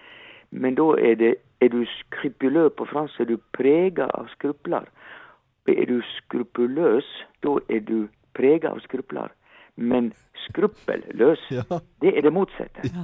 [0.50, 4.84] men da er det Er du skrypuløs på fransk, er du prega av skrupler.
[5.66, 7.06] Er du skrupuløs,
[7.40, 9.32] da er du prega av skrupler.
[9.76, 10.12] Men
[10.48, 11.62] skruppelløs, Ja.
[12.00, 12.80] det er det motsatte.
[12.84, 13.00] Ja,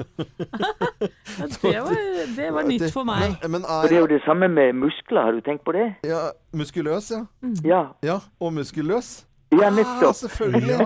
[1.63, 1.97] det, var,
[2.37, 3.35] det var nytt for meg.
[3.43, 5.73] Men, men Og det er er jo det samme med muskler, har du tenkt på
[5.77, 5.89] det?
[6.07, 7.23] ja, muskuløs, ja.
[7.65, 9.27] Ja, Ja, Og muskelløs.
[9.53, 10.17] Ja Ah, nettopp.
[10.17, 10.79] selvfølgelig.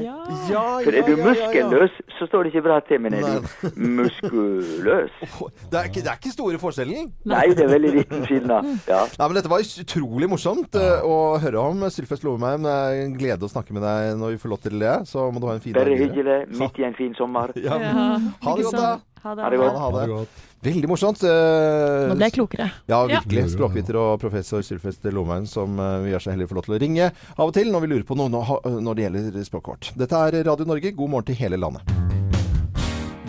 [0.00, 0.16] Ja.
[0.50, 3.32] Ja, For er du muskelløs, så står det ikke bra til, men er Nei.
[3.40, 5.10] du muskuløs
[5.70, 7.10] Det er, ikke, det er ikke store forskjellen?
[7.30, 8.68] Nei, det er veldig liten skillnad.
[8.90, 9.00] Ja.
[9.18, 11.84] Nei, men Dette var utrolig morsomt eh, å høre om.
[11.92, 14.78] Sylfest Lovemeim, det er en glede å snakke med deg når vi får lov til
[14.82, 14.94] det.
[15.10, 17.54] Så må du ha en fin dag Bare hyggelig, midt i en fin sommer.
[17.56, 17.78] Ja.
[17.80, 18.90] Ja, Ha det godt, da.
[19.22, 19.42] Ha det.
[19.44, 20.24] Ha det Ha det, ha.
[20.62, 21.22] Veldig morsomt.
[21.24, 22.70] eh, Nå ble jeg klokere.
[22.88, 23.20] Ja, Ja.
[23.20, 23.50] virkelig.
[23.56, 26.76] Språkviter og professor Sylfest Lomheim, som eh, vi er så heldige å få lov til
[26.76, 29.92] å ringe av og til når vi lurer på noe når det gjelder språket vårt.
[29.96, 32.19] Dette er Radio Norge, god morgen til hele landet.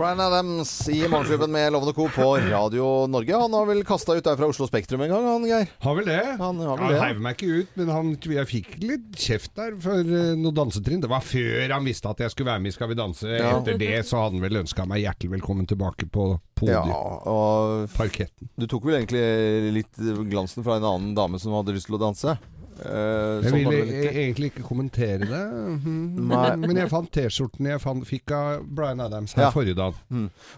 [0.01, 2.07] Brian Adams i Morgenklubben med Lovende Co.
[2.09, 3.35] på Radio Norge.
[3.37, 5.67] Han har vel kasta ut der fra Oslo Spektrum en gang, han Geir?
[5.83, 6.23] Har vel det.
[6.39, 7.01] Han har vel han det.
[7.03, 11.03] heiv meg ikke ut, men han, jeg fikk litt kjeft der for noen noe dansetrinn.
[11.03, 13.29] Det var før han visste at jeg skulle være med i Skal vi danse.
[13.29, 13.51] Ja.
[13.59, 16.89] Etter det så hadde han vel ønska meg hjertelig velkommen tilbake på podiet.
[16.95, 18.49] Ja, Parketten.
[18.57, 19.21] du tok vel egentlig
[19.77, 20.01] litt
[20.33, 22.39] glansen fra en annen dame som hadde lyst til å danse?
[22.81, 26.61] Eh, Jeg sånn ville e- egentlig ikke kommentere det, mhm.
[26.65, 29.51] Men jeg fant T-skjorten jeg fant, fikk av Bryan Adams her Ja.
[29.51, 29.93] forrige dag.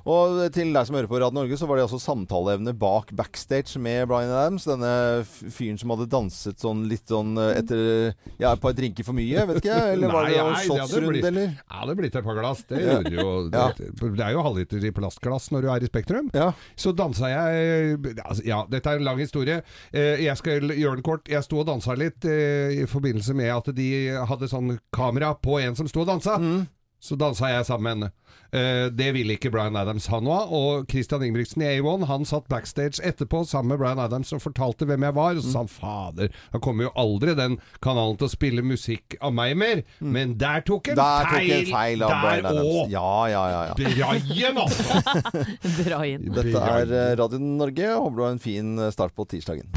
[0.05, 3.77] Og til deg som hører på Rad Norge, så var det altså samtaleevne bak backstage
[3.77, 4.63] med Bryan Adams.
[4.65, 9.13] Denne fyren som hadde danset sånn litt sånn eh, etter Ja, et par drinker for
[9.13, 9.97] mye, vet ikke jeg?
[9.97, 11.57] Eller var det hadde shotsrunde, eller?
[11.69, 12.63] Ja, det er blitt et par glass.
[12.63, 13.01] Det, Ja.
[13.03, 13.77] jo, det,
[14.15, 16.31] det er jo halvliter i plastglass når du er i Spektrum.
[16.77, 19.61] Så dansa jeg altså, Ja, dette er en lang historie.
[19.93, 21.25] Eh, jeg skal gjøre den kort.
[21.27, 23.89] Jeg sto og dansa litt eh, i forbindelse med at de
[24.29, 26.39] hadde sånn kamera på en som sto og dansa.
[26.41, 26.65] Mm.
[27.03, 28.11] Så dansa jeg sammen med henne.
[28.53, 30.51] Eh, det ville ikke Bryan Adams ha noe av.
[30.55, 34.87] Og Christian Ingebrigtsen i A1 han satt backstage etterpå sammen med Bryan Adams og fortalte
[34.87, 35.35] hvem jeg var.
[35.35, 39.17] Og så sa han fader, da kommer jo aldri den kanalen til å spille musikk
[39.19, 39.83] av meg mer.
[39.99, 41.49] Men der tok en der feil!
[41.49, 42.79] tok en feil av der òg!
[42.93, 43.65] Ja, ja, ja.
[43.73, 43.75] ja.
[43.83, 45.03] Braien, altså!
[45.83, 46.05] Dra.
[46.39, 47.91] Dette er eh, Radio Norge.
[47.97, 49.67] Håper du har en fin eh, start på tirsdagen.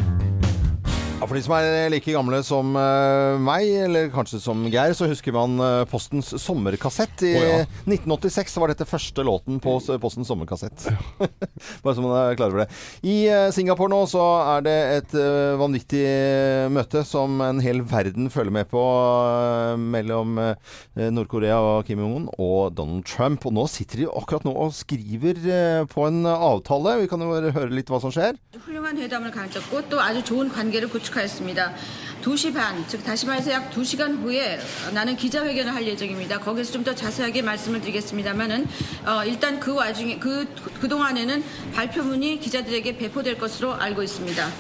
[1.22, 5.06] Ja, For de som er like gamle som eh, meg, eller kanskje som Geir, så
[5.06, 7.22] husker man eh, Postens sommerkassett.
[7.28, 7.60] I Å, ja.
[7.86, 10.88] 1986 så var dette første låten på s- Postens sommerkassett.
[11.86, 12.74] Bare så man er klar over det.
[13.06, 14.24] I eh, Singapore nå så
[14.56, 19.76] er det et eh, vanvittig eh, møte som en hel verden følger med på eh,
[19.78, 23.46] mellom eh, Nord-Korea og Kim Jong-un og Donald Trump.
[23.46, 26.98] Og nå sitter de akkurat nå og skriver eh, på en avtale.
[27.06, 28.42] Vi kan jo høre litt hva som skjer.
[28.66, 31.75] 훌륭한 회담을 가졌고 또 아주 좋은 관계를 구축 하였습니다.
[32.23, 34.59] 2시 반, 즉 다시 말해서 약 2시간 후에
[34.93, 36.41] 나는 기자회견을 할 예정입니다.
[36.41, 38.67] 거기서 좀 더 자세하게 말씀을 드리겠습니다만은
[39.05, 40.47] 어, 일단 그 와중에 그
[40.81, 44.53] 그 동안에는 발표문이 기자들에게 배포될 것으로 알고 있습니다.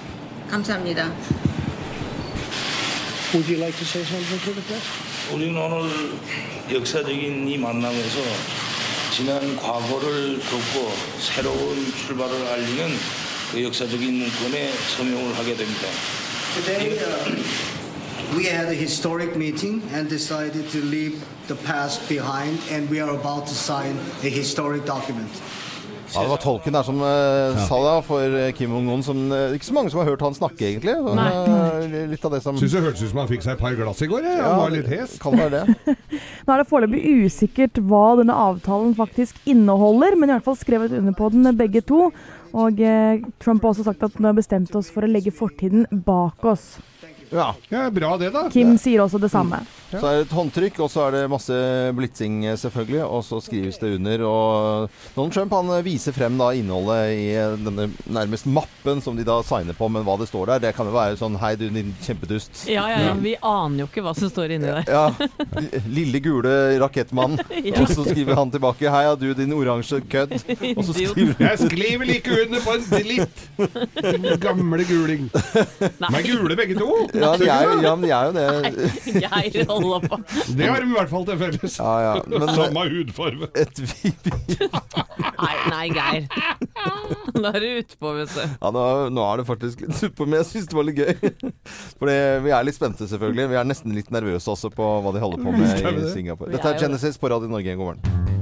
[0.50, 1.12] 감사합니다.
[3.34, 4.86] Would you like to say something to the press?
[5.32, 6.12] 우리는 오늘
[6.72, 8.18] 역사적인 이 만남에서
[9.12, 12.96] 지난 과거를 덮고 새로운 출발을 알리는
[13.52, 15.88] 그 역사적인 문건에 서명을 하게 됩니다.
[16.56, 22.88] Today, uh, we had a historic meeting and decided to leave the past behind, and
[22.88, 25.42] we are about to sign a historic document.
[26.14, 29.02] Ja, Det var tolken der som eh, sa det for eh, Kim Jong-un.
[29.02, 30.94] Som eh, ikke så mange som har hørt han snakke, egentlig.
[30.96, 33.76] Uh, litt av det som Syns det hørtes ut som han fikk seg et par
[33.76, 34.24] glass i går.
[34.24, 34.40] Jeg.
[34.40, 35.18] Han var litt hes.
[35.20, 35.96] Kan være det.
[36.46, 40.94] Nå er det foreløpig usikkert hva denne avtalen faktisk inneholder, men i hvert fall skrevet
[40.96, 42.06] under på den begge to.
[42.56, 45.84] Og eh, Trump har også sagt at han har bestemt oss for å legge fortiden
[46.06, 46.76] bak oss.
[47.30, 47.54] Ja.
[47.90, 48.46] Bra det, da.
[48.52, 49.62] Kim sier også det samme.
[49.90, 51.56] Så er det et håndtrykk, og så er det masse
[51.94, 53.02] blitsing, selvfølgelig.
[53.06, 54.24] Og så skrives det under.
[54.26, 57.28] Og Donald Trump han viser frem da innholdet i
[57.62, 59.88] denne nærmest mappen som de da signer på.
[59.92, 62.64] Men hva det står der, det kan jo være sånn Hei, du din kjempedust.
[62.70, 63.14] Ja, ja, ja.
[63.20, 64.90] Vi aner jo ikke hva som står inni der.
[64.90, 65.10] Ja.
[65.86, 67.38] Lille gule rakettmann.
[67.66, 67.80] Ja.
[67.82, 70.34] Og så skriver han tilbake Hei, ja, du din oransje kødd.
[70.76, 73.42] Og så skriver Jeg skriver like under på en dritt!
[74.44, 75.24] Gamle guling.
[75.32, 76.90] De er gule begge to.
[77.20, 78.46] Ja, de er, jo- ja, men de er jo det.
[79.24, 80.18] Geir holder på.
[80.56, 81.76] Det har de i hvert fall til felles.
[81.80, 82.12] Ja, ja.
[82.26, 83.48] Men, Samme hudfarve.
[83.56, 83.82] Et
[85.36, 86.28] Nei, nei, Geir.
[87.36, 88.40] Nå er du utpå, vet du.
[88.62, 91.52] Ja, nå, nå er det faktisk litt super, men jeg syns det var litt gøy.
[92.00, 93.50] Fordi vi er litt spente, selvfølgelig.
[93.52, 96.08] Vi er nesten litt nervøse også på hva de holder på med i.
[96.14, 96.52] Singapore.
[96.56, 97.76] Dette er Genesis på Radio Norge.
[97.76, 98.35] God morgen.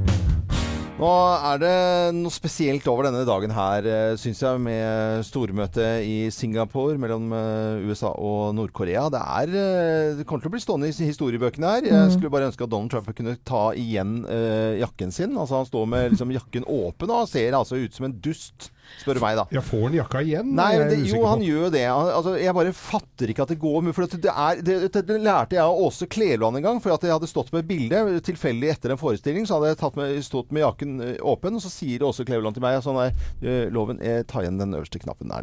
[0.94, 1.70] Nå er det
[2.14, 3.86] noe spesielt over denne dagen her,
[4.20, 9.08] syns jeg, med stormøtet i Singapore mellom eh, USA og Nord-Korea.
[9.10, 9.22] Det,
[9.58, 11.88] eh, det kommer til å bli stående i historiebøkene her.
[11.90, 12.12] Jeg Mm.
[12.14, 15.34] skulle bare ønske at Donald Trump kunne ta igjen eh, jakken sin.
[15.34, 19.18] Altså Han står med liksom, jakken åpen og ser altså ut som en dust, spør
[19.18, 19.44] du meg, da.
[19.54, 20.52] Ja, får han jakka igjen?
[20.56, 21.30] Nei, men det, jo, jo, på.
[21.32, 21.84] han gjør jo det.
[21.90, 25.58] Altså, jeg bare fatter ikke at det går For det, er, det, det, det lærte
[25.58, 26.80] jeg av Åse Kleveland en gang.
[26.84, 29.46] For at jeg hadde stått med et bilde tilfeldig etter en forestilling.
[29.48, 32.56] Så hadde jeg tatt med, stått med jakken eh, åpen, og så sier Åse Kleveland
[32.58, 35.40] til meg sånn der Loven, ta igjen den øverste knappen Nei,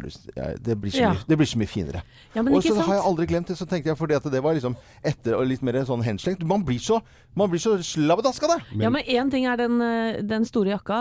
[0.62, 1.12] Det blir så, Ja.
[1.14, 2.02] mye, det blir så mye finere.
[2.34, 3.56] Ja, men og ikke så har jeg aldri glemt det.
[3.58, 6.44] Så tenkte jeg fordi at det var liksom etter og litt mer sånn henslengt.
[6.46, 7.00] Man blir så,
[7.38, 8.58] man blir så slabbedask av det.
[8.82, 11.00] Ja, men én ting er den, eh, den store jakka,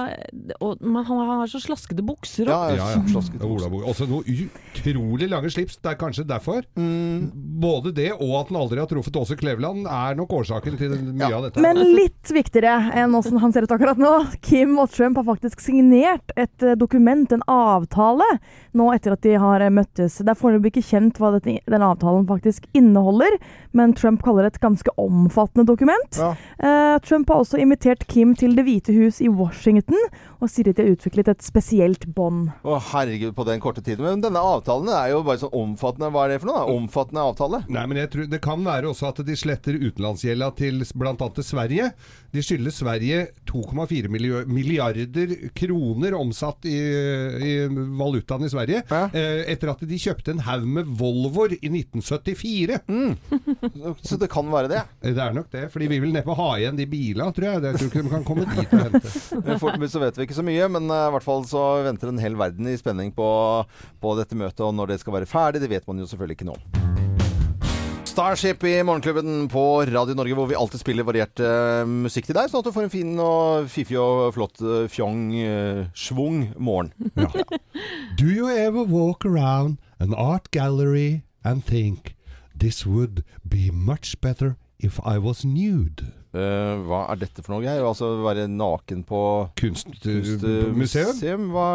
[0.60, 2.48] og man, han har så slaskete bukser òg.
[2.50, 3.02] Ja, ja.
[3.04, 3.76] Det er.
[3.92, 5.78] Også noe utrolig lange slips.
[5.82, 6.64] Det er kanskje derfor.
[7.62, 11.32] Både det og at han aldri har truffet Åse Kleveland, er nok årsaken til mye
[11.32, 11.64] av dette.
[11.64, 14.14] Men litt viktigere enn åssen han ser ut akkurat nå.
[14.46, 18.28] Kim og Trump har faktisk signert et eh, dokument, en avtale,
[18.78, 20.20] nå etter at de har eh, møttes.
[20.22, 23.38] Det er foreløpig ikke kjent hva dette, den avtalen faktisk inneholder,
[23.78, 26.22] men Trump kaller det et ganske omfattende dokument.
[26.22, 29.98] Eh, Trump har også invitert Kim til Det hvite hus i Washington,
[30.42, 32.21] og sier at de har utviklet et spesielt bånd.
[32.64, 34.06] Å herregud, på den korte tiden.
[34.06, 36.12] Men denne avtalen er jo bare sånn omfattende.
[36.14, 36.62] Hva er det for noe?
[36.62, 36.76] da?
[36.78, 37.62] Omfattende avtale?
[37.72, 41.14] Nei, men jeg tror Det kan være også at de sletter utenlandsgjelda til bl.a.
[41.18, 41.92] til Sverige.
[42.32, 47.52] De skylder Sverige 2,4 milliarder kroner omsatt i, i
[48.00, 48.84] valutaen i Sverige.
[49.12, 52.80] Eh, etter at de kjøpte en haug med Volvoer i 1974.
[54.06, 54.84] Så det kan være det?
[55.04, 55.66] Det er nok det.
[55.74, 57.64] For vi vil neppe ha igjen de bilene, tror jeg.
[57.66, 59.14] Jeg tror ikke de kan komme dit og hente.
[59.46, 62.11] Men Foreløpig så vet vi ikke så mye, men eh, i hvert fall så venter
[62.12, 63.28] en hel verden i spenning på,
[64.02, 64.64] på dette møtet.
[64.68, 66.60] Og når det skal være ferdig, det vet man jo selvfølgelig ikke nå.
[68.12, 72.50] Starship i Morgenklubben på Radio Norge, hvor vi alltid spiller variert uh, musikk til deg,
[72.52, 76.92] sånn at du får en fin og fiffig og flott uh, fjong uh, schwung morgen.
[78.20, 82.18] Do you ever walk around an art gallery and think
[82.52, 86.12] this would be much better if I was nude?
[86.32, 87.84] Eh, hva er dette for noe, Geir?
[87.84, 89.20] Altså være naken på
[89.60, 90.76] Kunstmuseum?
[90.78, 91.50] kunstmuseum?
[91.52, 91.66] Hva,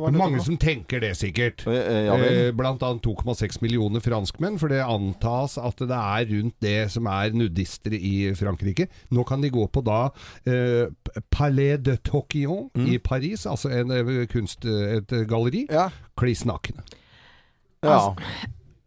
[0.00, 1.66] hva er Mange som tenker det, sikkert.
[1.68, 2.38] ja vel.
[2.46, 7.06] Eh, blant annet 2,6 millioner franskmenn, for det antas at det er rundt det som
[7.12, 8.86] er nudister i Frankrike.
[9.12, 10.06] Nå kan de gå på da
[10.48, 10.86] eh,
[11.30, 12.86] Palais de Tokyon Mm.
[12.92, 15.66] i Paris, altså en, eh, kunst, et galleri,
[16.16, 16.82] kliss nakne.
[17.84, 18.14] Ja.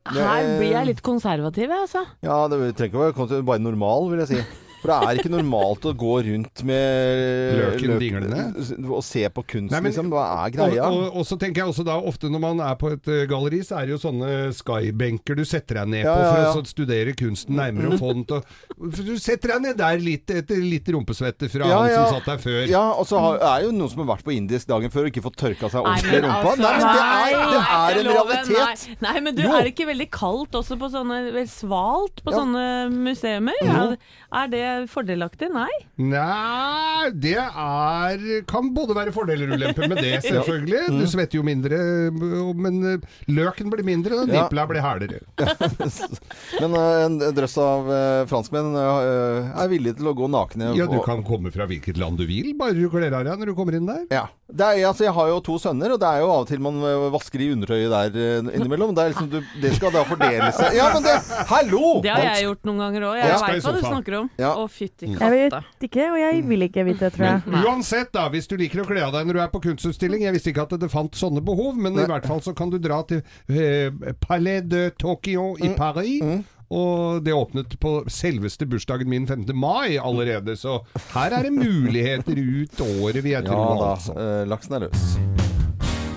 [0.10, 2.02] Her blir jeg litt konservativ, jeg, altså.
[2.26, 4.42] Ja, det trenger ikke å være bare normal, vil jeg si.
[4.80, 8.44] For det er ikke normalt å gå rundt med Løken løk- dinglende?
[8.90, 10.10] Og se på kunst, Nei, men- liksom.
[10.10, 10.86] Hva er greia?
[10.88, 13.26] Og, og, og så tenker jeg også da, ofte når man er på et eh,
[13.30, 16.42] galleri, så er det jo sånne skybenker du setter deg ned Ja, på ja, for
[16.46, 16.54] ja.
[16.64, 18.32] å studere kunsten nærmere og font.
[18.32, 18.44] Og,
[18.80, 22.06] for du setter deg ned der litt etter litt rumpesvette fra Ja, han ja.
[22.08, 22.62] som satt der før.
[22.72, 25.12] Ja, og så har- er jo noen som har vært på indisk dagen før og
[25.12, 26.56] ikke fått tørka seg ordentlig i rumpa.
[26.56, 28.88] altså, Nei, men det er, det er en realitet.
[29.00, 29.54] Nei, nei men du, Jo.
[29.58, 32.38] er det ikke veldig kaldt også på sånne vel, Svalt på Ja.
[32.40, 33.58] sånne museumer?
[33.66, 33.96] Ja,
[34.44, 35.50] er det fordelaktig?
[35.54, 35.70] Nei.
[36.00, 40.82] Nei, det er Kan både være fordeler og ulemper med det, selvfølgelig.
[40.88, 41.00] Mm.
[41.02, 41.80] Du svetter jo mindre,
[42.56, 45.22] men eh, løken blir mindre, og nipla blir hælere.
[46.60, 50.74] Men eh, en drøss av eh, franskmenn er villige til å gå nakne.
[50.78, 53.52] Ja, du kan komme fra hvilket land du vil, bare du kler av deg når
[53.52, 54.06] du kommer inn der.
[54.14, 54.26] Ja.
[54.50, 56.62] Det er, altså, jeg har jo to sønner, og det er jo av og til
[56.64, 56.80] man
[57.14, 58.96] vasker i undertøyet der innimellom.
[58.98, 61.18] Det, er liksom, du, det skal da fordele seg Ja, men det
[61.50, 62.00] Hallo!
[62.04, 63.20] Det har jeg gjort noen ganger òg.
[63.20, 63.40] Jeg ja.
[63.44, 64.32] veit hva du snakker om.
[64.42, 64.54] Ja.
[64.60, 67.42] Å, fytti Jeg vet ikke, og jeg vil ikke vite, det, tror jeg.
[67.48, 70.26] Men uansett, da, hvis du liker å kle av deg når du er på kunstutstilling
[70.28, 72.80] Jeg visste ikke at det fant sånne behov, men i hvert fall så kan du
[72.82, 76.46] dra til eh, Palais de Tokyo i Paris.
[76.70, 79.48] Og det åpnet på selveste bursdagen min 5.
[79.58, 80.84] mai allerede, så
[81.16, 83.58] her er det muligheter ut året, vil jeg tro.
[83.58, 84.18] Ja da, altså.
[84.22, 85.49] eh, laksen er løs.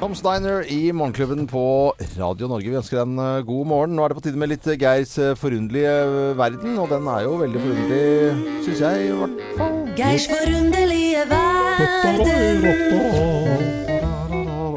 [0.02, 2.66] Tom Steiner i Morgenklubben på Radio Norge.
[2.66, 3.92] Vi ønsker deg en eh, god morgen.
[3.94, 7.20] Nå er det på tide med litt Geirs eh, forunderlige eh, verden, og den er
[7.22, 9.78] jo veldig forunderlig, syns jeg i hvert fall.
[10.00, 12.42] Geirs forunderlige verden.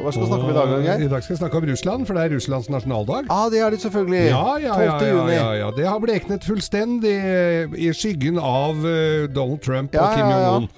[0.05, 1.01] Hva skal vi snakke om i dag, Geir?
[1.01, 3.29] I dag skal vi snakke om Russland, for det er Russlands nasjonaldag.
[3.31, 4.19] Ja, det er det selvfølgelig.
[4.29, 5.07] Ja, ja, ja, 12.
[5.07, 5.33] ja, juni.
[5.33, 5.71] ja, ja.
[5.73, 7.15] Det har bleknet fullstendig
[7.73, 10.29] i skyggen av eh, Donald Trump og Kim.
[10.29, 10.69] Jong-un.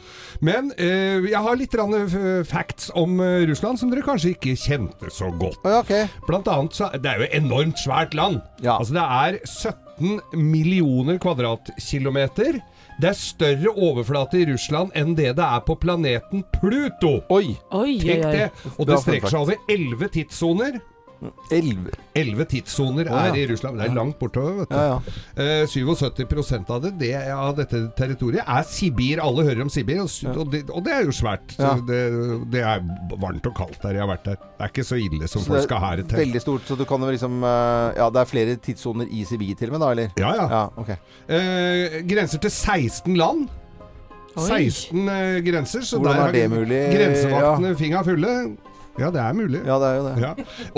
[0.48, 5.12] Men eh, jeg har litt eh, facts om eh, Russland som dere kanskje ikke kjente
[5.12, 5.60] så godt.
[5.82, 6.08] Okay.
[6.28, 8.40] Blant annet så Det er jo et enormt svært land.
[8.64, 8.78] Ja.
[8.78, 12.62] Altså det er 17 millioner kvadratkilometer.
[12.98, 17.20] Det er større overflate i Russland enn det det er på planeten Pluto.
[17.30, 17.54] Oi!
[17.70, 18.48] Oi, oi, Tenk det.
[18.78, 20.80] Og det strekker seg over 11 tidssoner.
[21.52, 21.94] Elleve.
[22.18, 23.32] 11 tidssoner oh, ja.
[23.32, 23.80] er i Russland.
[23.80, 24.78] Det er langt bortover, vet du.
[24.78, 25.62] Ja, ja.
[25.62, 29.22] Eh, 77 av det, det av dette territoriet er Sibir.
[29.24, 31.56] Alle hører om Sibir, og, og, det, og det er jo svært.
[31.58, 31.76] Ja.
[31.88, 32.00] Det,
[32.54, 32.86] det er
[33.18, 33.98] varmt og kaldt der.
[33.98, 34.42] Jeg har vært der.
[34.58, 36.22] Det er ikke så ille som Så folk skal ha det til.
[36.24, 39.58] veldig stort, så du kan jo liksom eh, Ja, det er flere tidssoner i Sibir
[39.58, 40.18] til og med, da, eller?
[40.22, 40.50] Ja, ja.
[40.58, 40.94] Ja, ok.
[41.28, 43.48] Eh, grenser til 16 land.
[44.38, 45.82] 16 eh, grenser.
[45.82, 46.98] Så Hvordan der er har?
[46.98, 48.34] Grensevaktene fingra fulle.
[48.98, 49.62] Ja, det er mulig.
[49.66, 50.16] Ja, det er jo det.
[50.24, 50.32] Ja.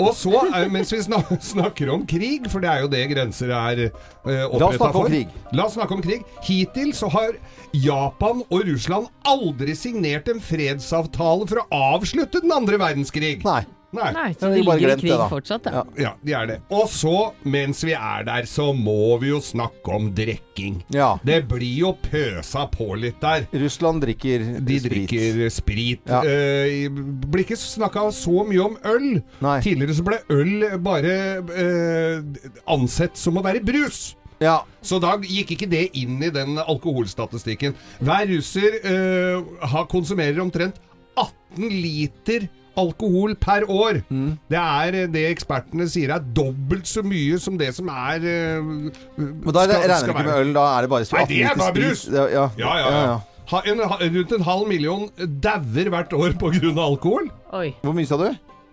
[0.04, 3.82] Og så, eh, mens vi snakker om krig, for det er jo det grenser er
[3.88, 5.16] oss oppretta for.
[5.56, 6.24] La oss snakke om krig.
[6.44, 7.36] Hittil så har
[7.72, 13.38] Japan og Russland aldri signert en fredsavtale for å avslutte den andre verdenskrig.
[13.46, 13.62] Nei.
[13.96, 14.10] Nei.
[14.14, 15.70] Nei, så de de ligger i krig det, fortsatt, da.
[15.74, 15.84] ja.
[15.98, 16.12] Ja.
[16.22, 16.56] De er det.
[16.70, 20.76] Og så, mens vi er der, så må vi jo snakke om drikking.
[20.94, 21.16] Ja.
[21.26, 23.48] Det blir jo pøsa på litt der.
[23.64, 25.08] Russland drikker De sprit.
[25.10, 26.06] drikker sprit.
[26.06, 26.22] Ja.
[26.22, 29.08] Uh, blir ikke snakka så mye om øl.
[29.42, 29.56] Nei.
[29.66, 31.16] Tidligere så ble øl bare
[31.50, 34.12] uh, ansett som å være brus.
[34.40, 34.60] Ja.
[34.86, 37.74] Så da gikk ikke det inn i den alkoholstatistikken.
[38.00, 40.78] Hver russer uh, har, konsumerer omtrent
[41.18, 42.46] 18 liter
[42.78, 44.02] alkohol per år.
[44.10, 44.34] Mm.
[44.50, 48.70] Det er eh, det ekspertene sier er dobbelt så mye som det som er uh,
[49.16, 51.76] Men da regner du ikke med øl, da er det bare Nei, det er bare
[51.76, 52.06] brus!
[52.10, 52.46] Ja, ja.
[52.60, 53.18] Ja, ja, ja.
[53.50, 55.08] Ha, en, ha, rundt en halv million
[55.42, 56.70] dauer hvert år pga.
[56.78, 57.26] alkohol.
[57.56, 57.72] Oi.
[57.82, 58.28] Hvor mye sa du?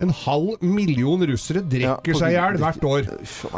[0.05, 3.07] En halv million russere drikker ja, seg i hjel hvert år.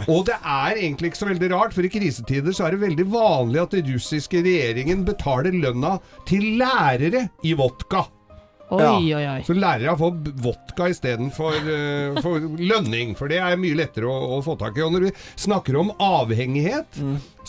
[0.05, 3.07] Og det er egentlig ikke så veldig rart, for i krisetider så er det veldig
[3.11, 5.97] vanlig at den russiske regjeringen betaler lønna
[6.29, 8.05] til lærere i vodka.
[8.69, 9.17] Oi, Ja.
[9.17, 9.39] oi, oi.
[9.47, 10.09] Så lærere å få
[10.45, 14.83] vodka istedenfor uh, for lønning, for det er mye lettere å, å få tak i.
[14.85, 16.99] Og når vi snakker om avhengighet,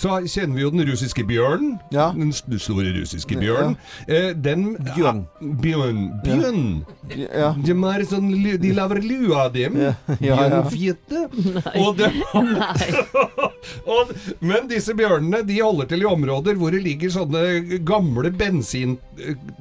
[0.00, 1.74] så kjenner vi jo den russiske bjørnen.
[1.92, 2.06] Ja.
[2.16, 3.76] Den store russiske bjørnen.
[4.08, 5.24] Eh, den Bjørn.
[5.60, 6.00] Bjørn.
[6.24, 6.62] Bjørn.
[7.12, 7.50] Ja.
[7.60, 8.30] De, er sånn,
[8.62, 9.76] de laver lue av dem.
[9.80, 9.92] Ja,
[10.24, 10.62] ja, ja.
[10.64, 11.26] Bjørnfjette.
[11.82, 12.08] Og de,
[13.94, 14.12] og,
[14.44, 17.44] men disse bjørnene de holder til i områder hvor det ligger sånne
[17.88, 18.96] gamle bensin...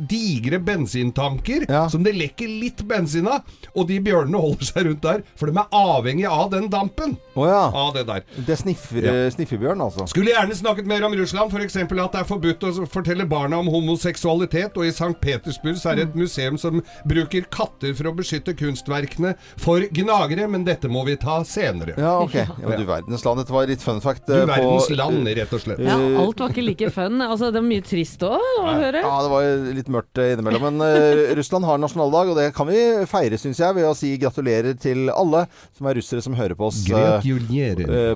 [0.10, 1.82] Digre bensintanker Ja.
[1.92, 3.44] som det lekker litt bensin av.
[3.76, 7.18] Og de bjørnene holder seg rundt der, for de er avhengig av den dampen.
[7.36, 7.66] Oh, ja.
[7.76, 8.24] Av det der.
[8.38, 9.16] Det er sniffer, Ja.
[9.36, 10.08] sniffebjørn, altså.
[10.08, 11.76] Skulle gjerne snakket mer om Russland, f.eks.
[11.80, 15.14] at det er forbudt å fortelle barna om homoseksualitet, og i St.
[15.22, 20.48] Petersburg så er det et museum som bruker katter for å beskytte kunstverkene for gnagere,
[20.52, 21.96] men dette må vi ta senere.
[22.00, 22.36] Ja, ok.
[22.40, 23.44] Ja, men du verdens land.
[23.44, 24.26] Dette var litt fun fact.
[24.28, 25.84] Du eh, verdens land, rett og slett.
[25.86, 27.22] Ja, alt var ikke like fun.
[27.24, 29.04] Altså, det var mye trist òg, å høre.
[29.06, 29.50] Ja, det var
[29.80, 30.68] litt mørkt eh, innimellom.
[30.70, 34.14] Men uh, Russland har nasjonaldag, og det kan vi feire, syns jeg, ved å si
[34.22, 35.46] gratulerer til alle
[35.78, 37.20] som er russere som hører på oss uh,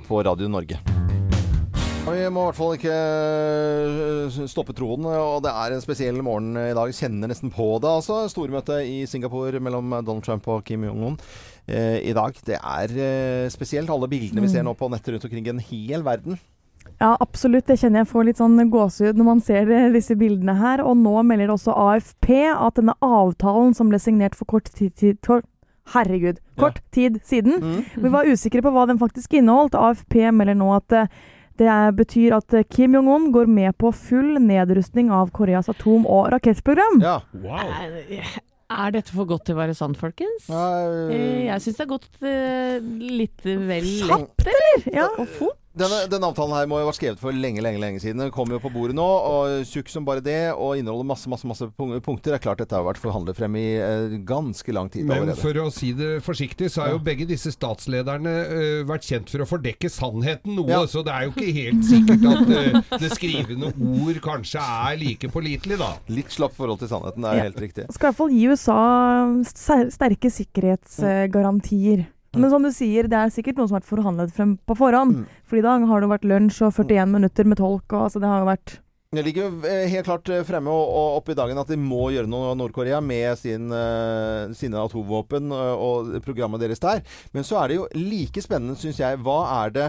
[0.08, 0.82] på Radio Norge.
[2.04, 6.18] Ja, Vi må i hvert fall ikke eh, stoppe troen, og det er en spesiell
[6.20, 6.90] morgen i dag.
[6.92, 8.18] Kjenner nesten på det, altså.
[8.28, 11.16] Stormøte i Singapore mellom Donald Trump og Kim Jong-un
[11.64, 12.36] eh, i dag.
[12.44, 15.64] Det er eh, spesielt, alle bildene vi ser nå på nettet rundt omkring i en
[15.64, 16.42] hel verden.
[17.00, 17.70] Ja, absolutt.
[17.72, 20.84] Det kjenner jeg får litt sånn gåsehud når man ser disse bildene her.
[20.84, 25.24] Og nå melder også AFP at denne avtalen som ble signert for kort tid, tid
[25.94, 27.86] Herregud, kort tid siden.
[27.96, 29.80] Vi var usikre på hva den faktisk inneholdt.
[29.80, 30.98] AFP melder nå at
[31.62, 36.08] det er, betyr at eh, Kim Jong-un går med på full nedrustning av Koreas atom-
[36.10, 37.02] og rakettprogram.
[37.04, 37.20] Ja.
[37.34, 37.74] wow.
[38.74, 40.48] er dette for godt til å være sant, folkens?
[40.50, 42.80] Eh, Eh, Jeg syns det har gått eh,
[43.22, 44.88] litt vel lett, eller?
[44.96, 45.10] Ja.
[45.20, 45.60] Og fort.
[45.74, 48.20] Denne, denne avtalen her må jo ha vært skrevet for lenge lenge, lenge siden.
[48.22, 51.48] Den kom jo på bordet nå, og tjukk som bare det, og inneholder masse masse,
[51.50, 52.30] masse punkter.
[52.30, 55.42] Det er klart dette har vært forhandlet frem i eh, ganske lang tid Men allerede.
[55.42, 59.42] for å si det forsiktig, så har jo begge disse statslederne eh, vært kjent for
[59.42, 60.84] å fordekke sannheten noe, Ja.
[60.86, 63.74] så det er jo ikke helt sikkert at eh, det skrivende
[64.06, 65.90] ord kanskje er like pålitelig, da.
[66.14, 67.48] Litt slapp forhold til sannheten, det er Ja.
[67.50, 67.90] helt riktig.
[67.98, 68.80] Skal i hvert fall gi USA
[69.98, 72.06] sterke sikkerhetsgarantier.
[72.34, 75.20] Men som du sier, det er sikkert noe som har vært forhandlet frem på forhånd.
[75.22, 75.42] Mm.
[75.50, 78.32] For i dag har det vært lunsj og 41 minutter med tolk, og altså det
[78.32, 78.80] har jo vært
[79.14, 81.78] Det ligger jo eh, helt klart eh, fremme og, og oppe i dagen at de
[81.78, 87.04] må gjøre noe Nord-Korea med sin, eh, sine atomvåpen og programmet deres der.
[87.38, 89.88] Men så er det jo like spennende, syns jeg, hva er det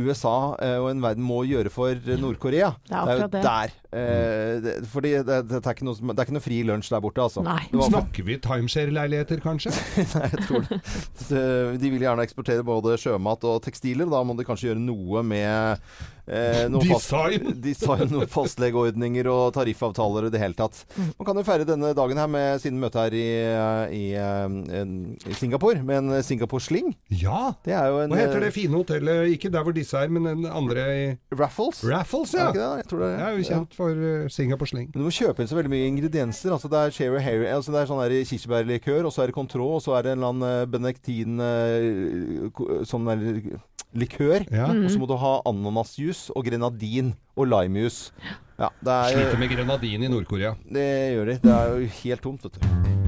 [0.00, 1.92] USA og en verden må gjøre for
[2.24, 2.72] Nord-Korea?
[2.88, 3.44] Det er akkurat det.
[3.44, 3.81] jo der.
[3.92, 6.88] Eh, det, fordi det, det, er ikke noe, som- det er ikke noe fri lunsj
[6.94, 7.42] der borte, altså.
[7.44, 7.58] Nei.
[7.70, 9.74] Det var- Snakker vi timeshare-leiligheter, kanskje?
[10.16, 10.80] Nei, jeg tror det.
[11.26, 11.42] Så
[11.82, 14.08] De vil gjerne eksportere både sjømat og tekstiler.
[14.08, 15.82] Da må de kanskje gjøre noe med
[16.26, 17.44] eh, noen Design.
[17.50, 20.80] Fast, design noen fastlegeordninger og tariffavtaler i det hele tatt.
[20.96, 23.26] Man kan jo feire denne dagen her med sin møte her i,
[23.92, 24.88] i, eh,
[25.28, 26.94] i Singapore, med en Singapore Sling.
[27.12, 27.52] Ja!
[27.66, 29.34] Det er jo en Hva heter det fine hotellet?
[29.36, 31.04] Ikke der hvor disse er, men den andre i
[31.36, 31.84] Raffles?
[31.84, 32.48] Raffles, Er ja.
[32.48, 32.82] det ikke det?
[32.82, 34.88] Jeg tror det, Det er jo kjent for uh, Singapore Sling.
[34.92, 36.54] Men du må kjøpe inn så veldig mye ingredienser.
[36.54, 39.76] Altså det er Sherry Harry, altså det er sånn kirsebærlikør, og så er det Contreau,
[39.78, 43.26] og så er det en eller annen eh, benektin eh, sånn der
[43.92, 44.46] likør.
[44.48, 44.70] Ja.
[44.72, 48.12] Og så må du ha ananasjus og grenadin og limejuice.
[48.60, 50.56] Ja, er Sliter med grenadin i Nord-Korea.
[50.62, 51.40] Det gjør de.
[51.44, 53.01] Det er jo helt tomt, vet du.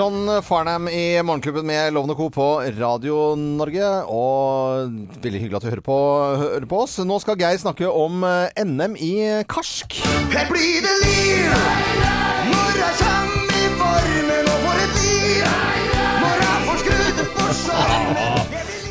[0.00, 2.30] John Farnham i Morgenklubben med Lovende Co.
[2.32, 2.46] på
[2.80, 3.90] Radio Norge.
[4.08, 5.98] Og veldig hyggelig at du hører på,
[6.40, 6.96] hører på oss.
[7.04, 9.12] Nå skal Geir snakke om eh, NM i
[9.44, 10.00] karsk.
[10.32, 11.89] Her blir det liv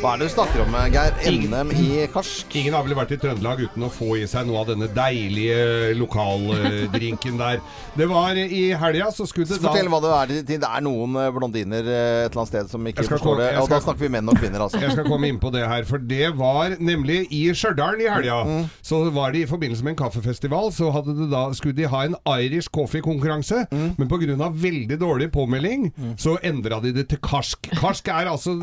[0.00, 1.16] Hva er det du snakker om, Geir?
[1.28, 2.54] NM i karsk?
[2.56, 5.90] Ingen har vel vært i Trøndelag uten å få i seg noe av denne deilige
[5.98, 7.58] lokaldrinken der.
[7.98, 10.62] Det var i helga, så skulle det da Fortell hva det er til.
[10.62, 13.48] Det er noen eh, blondiner eh, et eller annet sted som ikke skal forstår det.
[13.58, 14.80] Og Og da snakker vi menn og kvinner, altså.
[14.80, 18.40] Jeg skal komme inn på det her, for det var nemlig i Stjørdal i helga.
[18.48, 18.64] Mm.
[18.80, 20.88] Så var det i forbindelse med en kaffefestival, så
[21.28, 23.66] da, skulle de ha en Irish coffee-konkurranse.
[23.68, 24.00] Mm.
[24.00, 24.48] Men pga.
[24.64, 27.68] veldig dårlig påmelding, så endra de det til karsk.
[27.76, 28.56] Karsk er altså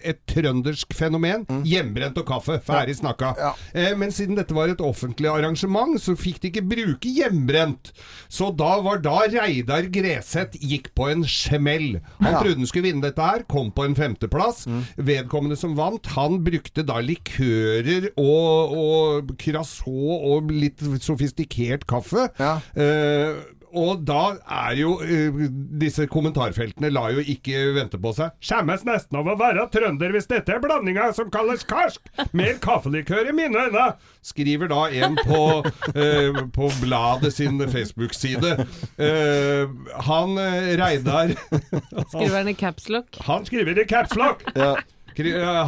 [0.00, 0.24] et
[0.70, 1.44] trøndersk fenomen.
[1.48, 1.62] Mm.
[1.66, 2.58] Hjemmebrent og kaffe.
[2.64, 3.32] Ferdig snakka.
[3.74, 7.92] Eh, men siden dette var et offentlig arrangement, så fikk de ikke bruke hjemmebrent.
[8.30, 12.00] Så da var da Reidar Greseth gikk på en smell.
[12.20, 12.40] Han Ja.
[12.40, 14.66] trodde han skulle vinne dette her, kom på en femteplass.
[14.96, 22.28] Vedkommende som vant, han brukte da likører og, og og litt sofistikert kaffe.
[22.40, 23.34] Eh,
[23.76, 25.40] og da er jo uh,
[25.80, 28.34] Disse kommentarfeltene lar jo ikke vente på seg.
[28.44, 32.10] Skjemmes nesten av å være trønder hvis dette er blandinga som kalles karsk!
[32.36, 33.86] Mer kaffelikør i mine øyne!
[34.26, 38.56] Skriver da en på, uh, på bladet sin Facebook-side.
[39.00, 39.70] Uh,
[40.06, 40.36] han
[40.80, 41.32] Reidar
[42.10, 43.20] Skriver han i capslock?
[43.26, 44.44] Han skriver i capslock!
[44.54, 44.76] Eh,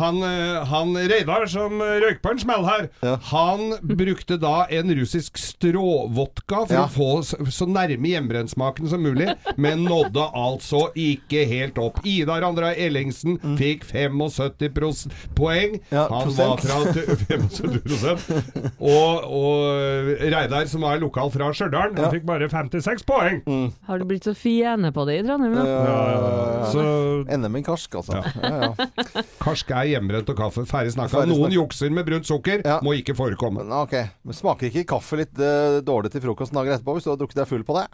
[0.03, 2.89] Han, eh, han Reidar som eh, røyk på en smell her,
[3.31, 6.85] han brukte da en russisk stråvodka for Ja.
[6.87, 12.01] å få så, nærme hjemmebrentsmaken som mulig, men nådde altså ikke helt opp.
[12.07, 13.57] Idar Andra Ellingsen Mm.
[13.59, 15.81] fikk 75 poeng.
[15.91, 16.39] Ja, han prosent.
[16.39, 23.05] var fra 75 og, og Reidar, som var lokal fra Stjørdal, han fikk bare 56
[23.09, 23.43] poeng.
[23.89, 27.95] Har du blitt så fiende på det i Trondheim, Ja, Ja, Så- NM i karsk,
[28.01, 28.23] altså.
[28.43, 29.23] Ja, ja.
[29.43, 30.63] Karsk er hjemmebrent og kaffe.
[30.71, 31.25] Ferdig snakka.
[31.27, 32.63] Noen jukser med brunt sukker.
[32.87, 33.65] Må ikke forekomme.
[33.83, 37.21] Ok, men Smaker ikke kaffe litt uh, dårlig til frokosten dagen etterpå hvis du har
[37.21, 37.89] drukket deg full på det?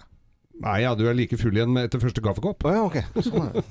[0.59, 2.67] Nei, ja, du er like full igjen etter første kaffekopp.
[2.67, 3.23] Oh, ja, ok.
[3.23, 3.67] Sånn er det.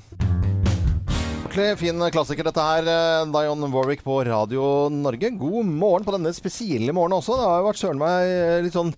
[1.58, 2.86] Fin klassiker dette her.
[2.86, 5.32] eh, Dion Warwick på Radio Norge.
[5.40, 7.34] God morgen på denne spesielle morgenen også.
[7.34, 8.92] Det har jo vært søren meg eh, litt sånn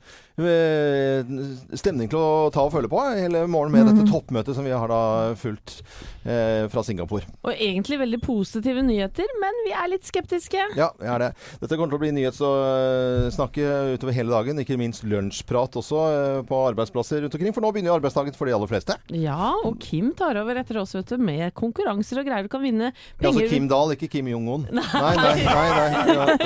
[1.79, 4.71] stemning til å ta og følge på eh, hele morgenen med dette toppmøtet som vi
[4.73, 4.99] har da
[5.39, 5.79] fulgt
[6.23, 7.25] eh, fra Singapore.
[7.43, 10.69] Og egentlig veldig positive nyheter, men vi er litt skeptiske.
[10.79, 11.29] Ja, det er det.
[11.63, 14.61] Dette kommer til å bli nyhetssnakke utover hele dagen.
[14.63, 17.55] Ikke minst lunsjprat også eh, på arbeidsplasser rundt omkring.
[17.55, 18.97] For nå begynner jo arbeidsdagen for de aller fleste.
[19.15, 22.47] Ja, og Kim tar over etter oss, vet du, med konkurranser og greier.
[22.47, 23.49] Du kan vinne penger Ja, altså.
[23.51, 24.67] Kim Dahl, ikke Kim Jong-un.
[24.71, 24.85] Nei,
[25.19, 25.67] nei, nei.
[25.75, 26.25] nei, ja.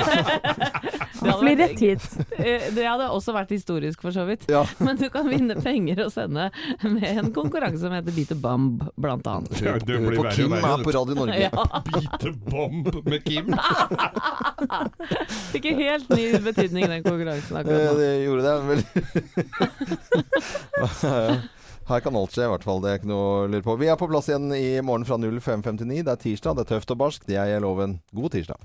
[1.24, 2.16] Det hadde vært-.
[2.36, 3.52] Eh, Det hadde også vært
[3.84, 4.44] historisk, for så vidt.
[4.48, 4.66] Ja.
[4.78, 6.50] Men du kan vinne penger og sende
[6.82, 9.60] med en konkurranse som heter Beat a Bomb, blant annet.
[9.62, 11.38] Ja, det blir verre Kim verre, er på Radio Norge.
[11.44, 11.50] Ja.
[11.94, 13.54] Bite bomb med Kim.
[15.52, 17.98] Fikk helt ny betydning, den konkurransen Eh, akkurat nå.
[17.98, 18.54] Det gjorde det.
[18.68, 18.80] Vel
[21.84, 22.80] Her kan alt skje, i hvert fall.
[22.80, 23.74] Det er ikke noe å lure på.
[23.80, 26.00] Vi er på plass igjen i morgen fra 05.59.
[26.06, 27.26] Det er tirsdag, det er tøft og barsk.
[27.28, 27.98] Det er loven.
[28.16, 28.60] God tirsdag.